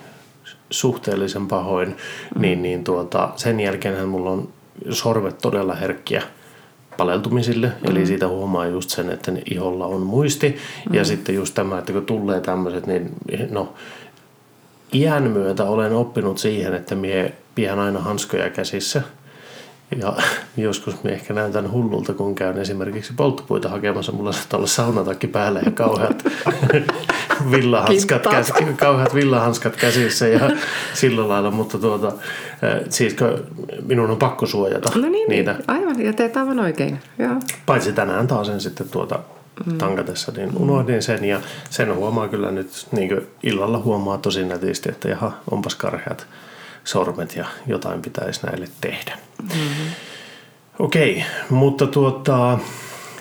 suhteellisen 0.70 1.46
pahoin. 1.46 1.88
Mm. 1.88 2.40
Niin, 2.40 2.62
niin 2.62 2.84
tuota, 2.84 3.30
sen 3.36 3.60
jälkeen 3.60 4.08
mulla 4.08 4.30
on 4.30 4.48
sorvet 4.90 5.38
todella 5.38 5.74
herkkiä 5.74 6.22
paleltumisille. 6.96 7.66
Mm. 7.66 7.90
Eli 7.90 8.06
siitä 8.06 8.28
huomaa 8.28 8.66
just 8.66 8.90
sen, 8.90 9.10
että 9.10 9.30
ne 9.30 9.42
iholla 9.50 9.86
on 9.86 10.02
muisti. 10.02 10.48
Mm. 10.48 10.94
Ja 10.94 11.04
sitten 11.04 11.34
just 11.34 11.54
tämä, 11.54 11.78
että 11.78 11.92
kun 11.92 12.06
tulee 12.06 12.40
tämmöiset, 12.40 12.86
niin 12.86 13.10
no 13.50 13.74
iän 14.94 15.22
myötä 15.22 15.64
olen 15.64 15.92
oppinut 15.92 16.38
siihen, 16.38 16.74
että 16.74 16.94
mie 16.94 17.32
pidän 17.54 17.78
aina 17.78 18.00
hanskoja 18.00 18.50
käsissä– 18.50 19.02
ja 19.98 20.16
joskus 20.56 21.02
me 21.02 21.10
ehkä 21.10 21.34
näytän 21.34 21.70
hullulta, 21.70 22.14
kun 22.14 22.34
käyn 22.34 22.58
esimerkiksi 22.58 23.12
polttopuita 23.16 23.68
hakemassa. 23.68 24.12
Mulla 24.12 24.32
saattaa 24.32 24.58
olla 24.58 24.66
saunatakki 24.66 25.26
päällä 25.26 25.60
ja 25.64 25.70
kauheat 25.70 26.24
villahanskat, 27.50 28.22
käs, 28.22 28.52
kauheat 28.76 29.14
villahanskat 29.14 29.76
käsissä 29.76 30.28
ja 30.28 30.50
sillä 30.94 31.28
lailla. 31.28 31.50
Mutta 31.50 31.78
tuota, 31.78 32.12
siis 32.88 33.16
minun 33.86 34.10
on 34.10 34.16
pakko 34.16 34.46
suojata 34.46 34.90
no 34.94 35.00
niin, 35.00 35.12
niin. 35.12 35.28
niitä. 35.28 35.56
Aivan, 35.68 36.00
ja 36.00 36.12
teet 36.12 36.36
aivan 36.36 36.58
oikein. 36.58 37.00
Joo. 37.18 37.34
Paitsi 37.66 37.92
tänään 37.92 38.26
taas 38.26 38.46
sen 38.46 38.60
sitten 38.60 38.88
tuota 38.88 39.18
mm. 39.66 39.78
tankatessa, 39.78 40.32
niin 40.36 40.50
unohdin 40.56 41.02
sen 41.02 41.24
ja 41.24 41.40
sen 41.70 41.94
huomaa 41.94 42.28
kyllä 42.28 42.50
nyt, 42.50 42.86
niin 42.92 43.26
illalla 43.42 43.78
huomaa 43.78 44.18
tosi 44.18 44.44
nätisti, 44.44 44.88
että 44.88 45.08
jaha, 45.08 45.32
onpas 45.50 45.74
karheat 45.74 46.26
sormet 46.84 47.36
ja 47.36 47.46
jotain 47.66 48.02
pitäisi 48.02 48.46
näille 48.46 48.68
tehdä. 48.80 49.18
Mm-hmm. 49.42 49.90
Okei, 50.78 51.24
mutta 51.50 51.86
tuota, 51.86 52.58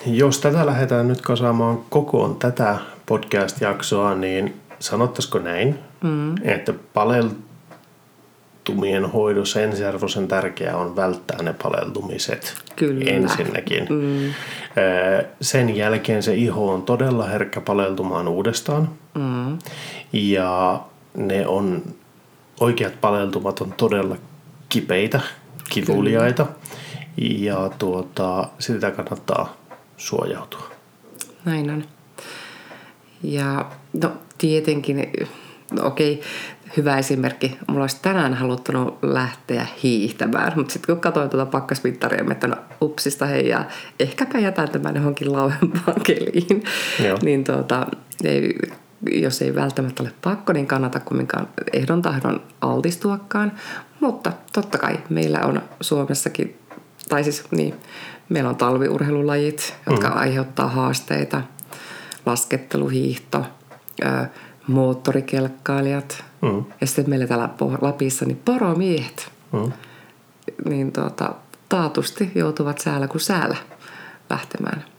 jos 0.06 0.40
tätä 0.40 0.66
lähdetään 0.66 1.08
nyt 1.08 1.22
kasaamaan 1.22 1.78
kokoon 1.90 2.36
tätä 2.36 2.78
podcast-jaksoa, 3.06 4.16
niin 4.16 4.62
sanottaisiko 4.80 5.40
näin, 5.40 5.80
mm. 6.04 6.36
että 6.44 6.74
paleltumien 6.94 7.46
hoidossa 9.14 9.62
ensiarvoisen 9.62 10.28
tärkeää 10.28 10.78
on 10.78 10.96
välttää 10.96 11.44
ne 11.44 11.56
paleltumiset 11.64 12.56
Kyllä. 12.76 13.12
ensinnäkin. 13.12 13.88
Mm. 13.90 14.34
Sen 15.42 15.76
jälkeen 15.76 16.24
se 16.24 16.36
iho 16.36 16.74
on 16.74 16.84
todella 16.84 17.26
herkkä 17.26 17.62
paleltumaan 17.62 18.28
uudestaan. 18.28 18.90
Mm. 19.14 19.58
Ja 20.14 20.82
ne 21.18 21.48
on 21.48 21.84
oikeat 22.60 23.02
paleltumat 23.02 23.62
on 23.62 23.74
todella 23.74 24.18
kipeitä, 24.70 25.20
kivuliaita 25.70 26.46
ja 27.18 27.72
tuota, 27.78 28.48
sitä 28.60 28.92
kannattaa 28.92 29.58
suojautua. 29.98 30.70
Näin 31.46 31.70
on. 31.70 31.84
Ja 33.24 33.66
no 34.02 34.12
tietenkin, 34.38 35.12
no 35.72 35.86
okei, 35.86 36.22
hyvä 36.78 36.98
esimerkki. 36.98 37.58
Mulla 37.68 37.84
olisi 37.84 38.02
tänään 38.02 38.34
haluttanut 38.34 39.00
lähteä 39.02 39.68
hiihtämään, 39.84 40.54
mutta 40.56 40.74
sitten 40.74 40.96
kun 40.96 41.02
katsoin 41.02 41.30
tuota 41.30 41.46
pakkasmittaria, 41.46 42.26
että 42.32 42.48
no 42.48 42.56
upsista 42.82 43.26
hei 43.26 43.48
ja 43.48 43.66
ehkäpä 44.00 44.40
jätän 44.40 44.70
tämän 44.70 44.96
johonkin 44.96 45.34
lauempaan 45.34 46.02
keliin, 46.04 46.64
Joo. 47.04 47.18
niin 47.22 47.44
tuota, 47.44 47.88
ei 48.24 48.56
jos 49.12 49.42
ei 49.42 49.56
välttämättä 49.56 50.04
ole 50.04 50.12
pakko, 50.22 50.54
niin 50.54 50.68
kannata 50.68 51.00
kumminkaan 51.00 51.48
ehdon 51.74 52.02
tahdon 52.02 52.42
altistuakaan. 52.62 53.52
Mutta 54.00 54.32
totta 54.54 54.78
kai 54.78 55.00
meillä 55.10 55.40
on 55.40 55.62
Suomessakin, 55.82 56.60
tai 57.10 57.24
siis 57.24 57.52
niin, 57.52 57.76
meillä 58.30 58.50
on 58.50 58.56
talviurheilulajit, 58.56 59.76
jotka 59.90 60.10
mm. 60.10 60.18
aiheuttaa 60.18 60.68
haasteita. 60.68 61.42
Lasketteluhiihto, 62.26 63.46
ö, 64.06 64.26
moottorikelkkailijat 64.68 66.24
mm. 66.42 66.66
ja 66.82 66.88
sitten 66.88 67.10
meillä 67.10 67.28
täällä 67.28 67.50
Lapissa 67.82 68.26
niin 68.26 68.42
poromiehet. 68.46 69.32
Mm. 69.52 69.72
Niin 70.66 70.92
tuota, 70.92 71.36
taatusti 71.70 72.32
joutuvat 72.36 72.80
säällä 72.80 73.08
kuin 73.08 73.22
säällä 73.22 73.58
lähtemään– 74.30 74.86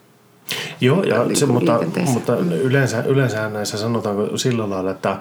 Joo, 0.80 1.02
ja 1.02 1.26
se, 1.34 1.46
mutta, 1.46 1.80
mutta 2.12 2.36
yleensä, 2.36 3.04
yleensä 3.06 3.48
näissä 3.48 3.78
sanotaanko 3.78 4.36
sillä 4.36 4.70
lailla, 4.70 4.90
että 4.90 5.16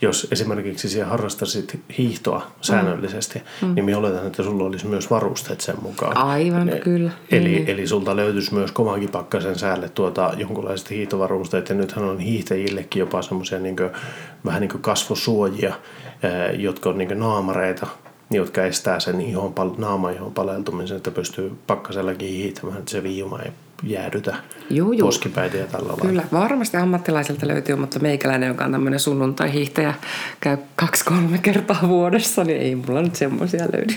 jos 0.00 0.28
esimerkiksi 0.30 0.88
siellä 0.88 1.10
harrastasit 1.10 1.80
hiihtoa 1.98 2.46
säännöllisesti, 2.60 3.42
mm. 3.62 3.74
niin 3.74 3.84
minä 3.84 3.98
oletan, 3.98 4.26
että 4.26 4.42
sulla 4.42 4.64
olisi 4.64 4.86
myös 4.86 5.10
varusteet 5.10 5.60
sen 5.60 5.76
mukaan. 5.82 6.16
Aivan, 6.16 6.68
e- 6.68 6.80
kyllä. 6.80 7.10
Eli, 7.30 7.48
niin. 7.48 7.68
eli 7.68 7.86
sulta 7.86 8.16
löytyisi 8.16 8.54
myös 8.54 8.72
komankin 8.72 9.10
pakkasen 9.10 9.58
säälle 9.58 9.88
tuota, 9.88 10.32
jonkunlaiset 10.36 10.90
hiihtovarusteet, 10.90 11.68
ja 11.68 11.74
nythän 11.74 12.04
on 12.04 12.18
hiihtäjillekin 12.18 13.00
jopa 13.00 13.22
semmoisia 13.22 13.58
niin 13.58 13.76
vähän 14.44 14.60
niin 14.60 14.70
kuin 14.70 14.82
kasvosuojia, 14.82 15.74
jotka 16.58 16.90
on 16.90 16.98
niin 16.98 17.18
naamareita, 17.18 17.86
jotka 18.30 18.64
estää 18.64 19.00
sen 19.00 19.20
ihon, 19.20 19.54
naamaihon 19.78 20.34
paleltumisen, 20.34 20.96
että 20.96 21.10
pystyy 21.10 21.52
pakkasellakin 21.66 22.28
hiihtämään, 22.28 22.78
että 22.78 22.90
se 22.90 23.02
viima 23.02 23.38
ei 23.38 23.50
jäädytä 23.82 24.34
juu, 24.70 24.92
juu. 24.92 25.08
poskipäitä 25.08 25.56
ja 25.56 25.66
tällä 25.66 25.88
lailla. 25.88 26.04
Kyllä, 26.04 26.24
varmasti 26.32 26.76
ammattilaiselta 26.76 27.48
löytyy, 27.48 27.76
mutta 27.76 27.98
meikäläinen, 27.98 28.48
joka 28.48 28.64
on 28.64 28.72
tämmöinen 28.72 29.00
sunnuntai-hiihtäjä, 29.00 29.94
käy 30.40 30.56
kaksi-kolme 30.76 31.38
kertaa 31.38 31.88
vuodessa, 31.88 32.44
niin 32.44 32.60
ei 32.60 32.74
mulla 32.74 33.02
nyt 33.02 33.16
semmoisia 33.16 33.64
löydy. 33.72 33.94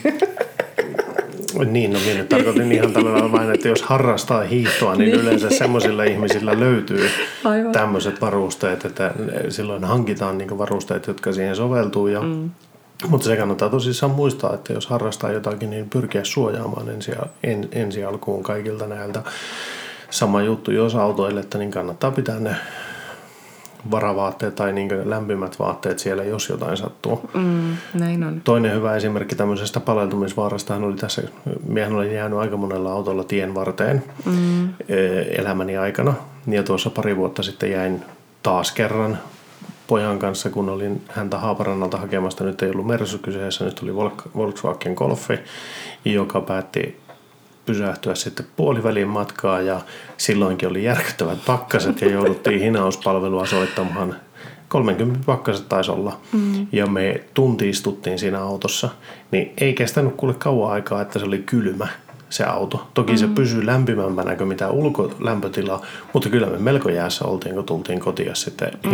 Niin, 1.65 1.93
no 1.93 1.99
minä 2.05 2.23
tarkoitin 2.23 2.71
ihan 2.71 2.93
tällä 2.93 3.31
vain, 3.31 3.51
että 3.51 3.67
jos 3.67 3.81
harrastaa 3.81 4.41
hiihtoa, 4.41 4.95
niin, 4.95 5.11
niin. 5.11 5.21
yleensä 5.21 5.49
semmoisilla 5.49 6.03
ihmisillä 6.03 6.59
löytyy 6.59 7.09
Aivan. 7.43 7.71
tämmöiset 7.71 8.21
varusteet, 8.21 8.85
että 8.85 9.11
silloin 9.49 9.83
hankitaan 9.83 10.37
niin 10.37 10.57
varusteet, 10.57 11.07
jotka 11.07 11.33
siihen 11.33 11.55
soveltuu 11.55 12.07
ja 12.07 12.21
mm. 12.21 12.49
Mutta 13.07 13.25
se 13.25 13.37
kannattaa 13.37 13.69
tosissaan 13.69 14.11
muistaa, 14.11 14.53
että 14.53 14.73
jos 14.73 14.87
harrastaa 14.87 15.31
jotakin, 15.31 15.69
niin 15.69 15.89
pyrkiä 15.89 16.23
suojaamaan 16.23 16.89
ensi, 16.89 17.11
en, 17.43 17.69
ensi 17.71 18.03
alkuun 18.03 18.43
kaikilta 18.43 18.87
näiltä. 18.87 19.23
Sama 20.09 20.41
juttu, 20.41 20.71
jos 20.71 20.95
autoilette, 20.95 21.57
niin 21.57 21.71
kannattaa 21.71 22.11
pitää 22.11 22.39
ne 22.39 22.55
varavaatteet 23.91 24.55
tai 24.55 24.73
niin 24.73 24.89
lämpimät 25.09 25.59
vaatteet 25.59 25.99
siellä, 25.99 26.23
jos 26.23 26.49
jotain 26.49 26.77
sattuu. 26.77 27.29
Mm, 27.33 27.77
näin 27.93 28.23
on. 28.23 28.41
Toinen 28.43 28.75
hyvä 28.75 28.95
esimerkki 28.95 29.35
tämmöisestä 29.35 29.79
paleltumisvaarasta 29.79 30.75
oli 30.75 30.95
tässä, 30.95 31.21
miehän 31.67 31.95
oli 31.95 32.15
jäänyt 32.15 32.39
aika 32.39 32.57
monella 32.57 32.91
autolla 32.91 33.23
tien 33.23 33.55
varteen 33.55 34.03
mm. 34.25 34.69
E, 34.69 35.21
elämäni 35.37 35.77
aikana. 35.77 36.13
Ja 36.47 36.63
tuossa 36.63 36.89
pari 36.89 37.17
vuotta 37.17 37.43
sitten 37.43 37.71
jäin 37.71 38.01
taas 38.43 38.71
kerran 38.71 39.19
pojan 39.93 40.19
kanssa, 40.19 40.49
kun 40.49 40.69
olin 40.69 41.01
häntä 41.09 41.37
Haaparannalta 41.37 41.97
hakemasta. 41.97 42.43
Nyt 42.43 42.61
ei 42.61 42.69
ollut 42.69 42.87
Mersu 42.87 43.17
kyseessä, 43.17 43.65
nyt 43.65 43.79
oli 43.83 43.95
Volkswagen 44.35 44.93
Golfi, 44.93 45.39
joka 46.05 46.41
päätti 46.41 46.97
pysähtyä 47.65 48.15
sitten 48.15 48.45
puolivälin 48.55 49.07
matkaa 49.07 49.61
ja 49.61 49.81
silloinkin 50.17 50.69
oli 50.69 50.83
järkyttävät 50.83 51.45
pakkaset 51.45 52.01
ja 52.01 52.11
jouduttiin 52.11 52.59
hinauspalvelua 52.59 53.45
soittamaan. 53.45 54.15
30 54.67 55.19
pakkaset 55.25 55.69
taisi 55.69 55.91
olla. 55.91 56.19
Mm. 56.31 56.67
Ja 56.71 56.87
me 56.87 57.23
tunti 57.33 57.69
istuttiin 57.69 58.19
siinä 58.19 58.41
autossa. 58.41 58.89
Niin 59.31 59.53
ei 59.57 59.73
kestänyt 59.73 60.15
kuule 60.15 60.33
kauan 60.33 60.71
aikaa, 60.71 61.01
että 61.01 61.19
se 61.19 61.25
oli 61.25 61.43
kylmä 61.45 61.87
se 62.33 62.43
auto. 62.43 62.87
Toki 62.93 63.11
mm. 63.11 63.17
se 63.17 63.27
pysyy 63.27 63.65
lämpimämpänä 63.65 64.35
kuin 64.35 64.47
mitä 64.47 64.69
ulkolämpötila, 64.69 65.81
mutta 66.13 66.29
kyllä 66.29 66.47
me 66.47 66.57
melko 66.57 66.89
jäässä 66.89 67.25
oltiin, 67.25 67.55
kun 67.55 67.63
tultiin 67.63 67.99
kotiin 67.99 68.35
sitten 68.35 68.71
mm. 68.83 68.89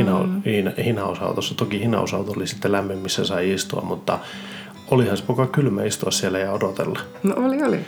hina, 0.46 0.72
hinausautossa. 0.84 1.56
Toki 1.56 1.80
hinausauto 1.80 2.32
oli 2.32 2.48
sitten 2.48 2.72
lämmin, 2.72 2.98
missä 2.98 3.26
sai 3.26 3.54
istua, 3.54 3.82
mutta 3.82 4.20
olihan 4.92 5.18
se 5.18 5.24
koko 5.28 5.48
kylmä 5.48 5.84
istua 5.84 6.12
siellä 6.12 6.40
ja 6.40 6.52
odotella. 6.52 7.00
No 7.24 7.36
oli, 7.38 7.64
oli. 7.64 7.80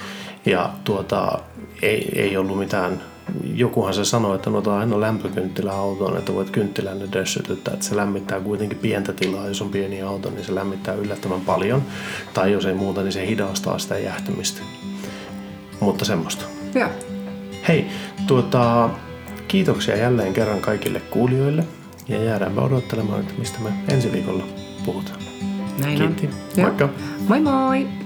Ja 0.45 0.69
tuota, 0.83 1.39
ei, 1.81 2.09
ei 2.15 2.37
ollut 2.37 2.59
mitään 2.59 3.01
jokuhan 3.55 3.93
se 3.93 4.05
sanoi, 4.05 4.35
että 4.35 4.49
no 4.49 4.63
aina 4.77 5.01
lämpökynttilä 5.01 5.71
autoon, 5.71 6.17
että 6.17 6.33
voit 6.33 6.49
kynttilänne 6.49 7.07
dössytyttää, 7.13 7.73
että 7.73 7.85
se 7.85 7.95
lämmittää 7.95 8.39
kuitenkin 8.39 8.77
pientä 8.77 9.13
tilaa, 9.13 9.47
jos 9.47 9.61
on 9.61 9.69
pieni 9.69 10.01
auto, 10.01 10.29
niin 10.29 10.45
se 10.45 10.55
lämmittää 10.55 10.95
yllättävän 10.95 11.41
paljon. 11.41 11.83
Tai 12.33 12.51
jos 12.51 12.65
ei 12.65 12.73
muuta, 12.73 13.03
niin 13.03 13.11
se 13.11 13.27
hidastaa 13.27 13.79
sitä 13.79 13.97
jähtymistä. 13.97 14.61
Mutta 15.81 16.05
semmoista. 16.05 16.45
Ja. 16.75 16.89
Hei, 17.67 17.85
tuota, 18.27 18.89
kiitoksia 19.47 19.97
jälleen 19.97 20.33
kerran 20.33 20.61
kaikille 20.61 20.99
kuulijoille 20.99 21.63
ja 22.07 22.23
jäädäänpä 22.23 22.61
odottelemaan, 22.61 23.19
että 23.19 23.33
mistä 23.37 23.59
me 23.59 23.69
ensi 23.87 24.11
viikolla 24.11 24.43
puhutaan. 24.85 25.19
Näin 25.79 25.97
Kiitti. 25.97 26.27
on. 26.27 26.61
Moikka. 26.61 26.89
Moi 27.27 27.39
moi! 27.39 28.00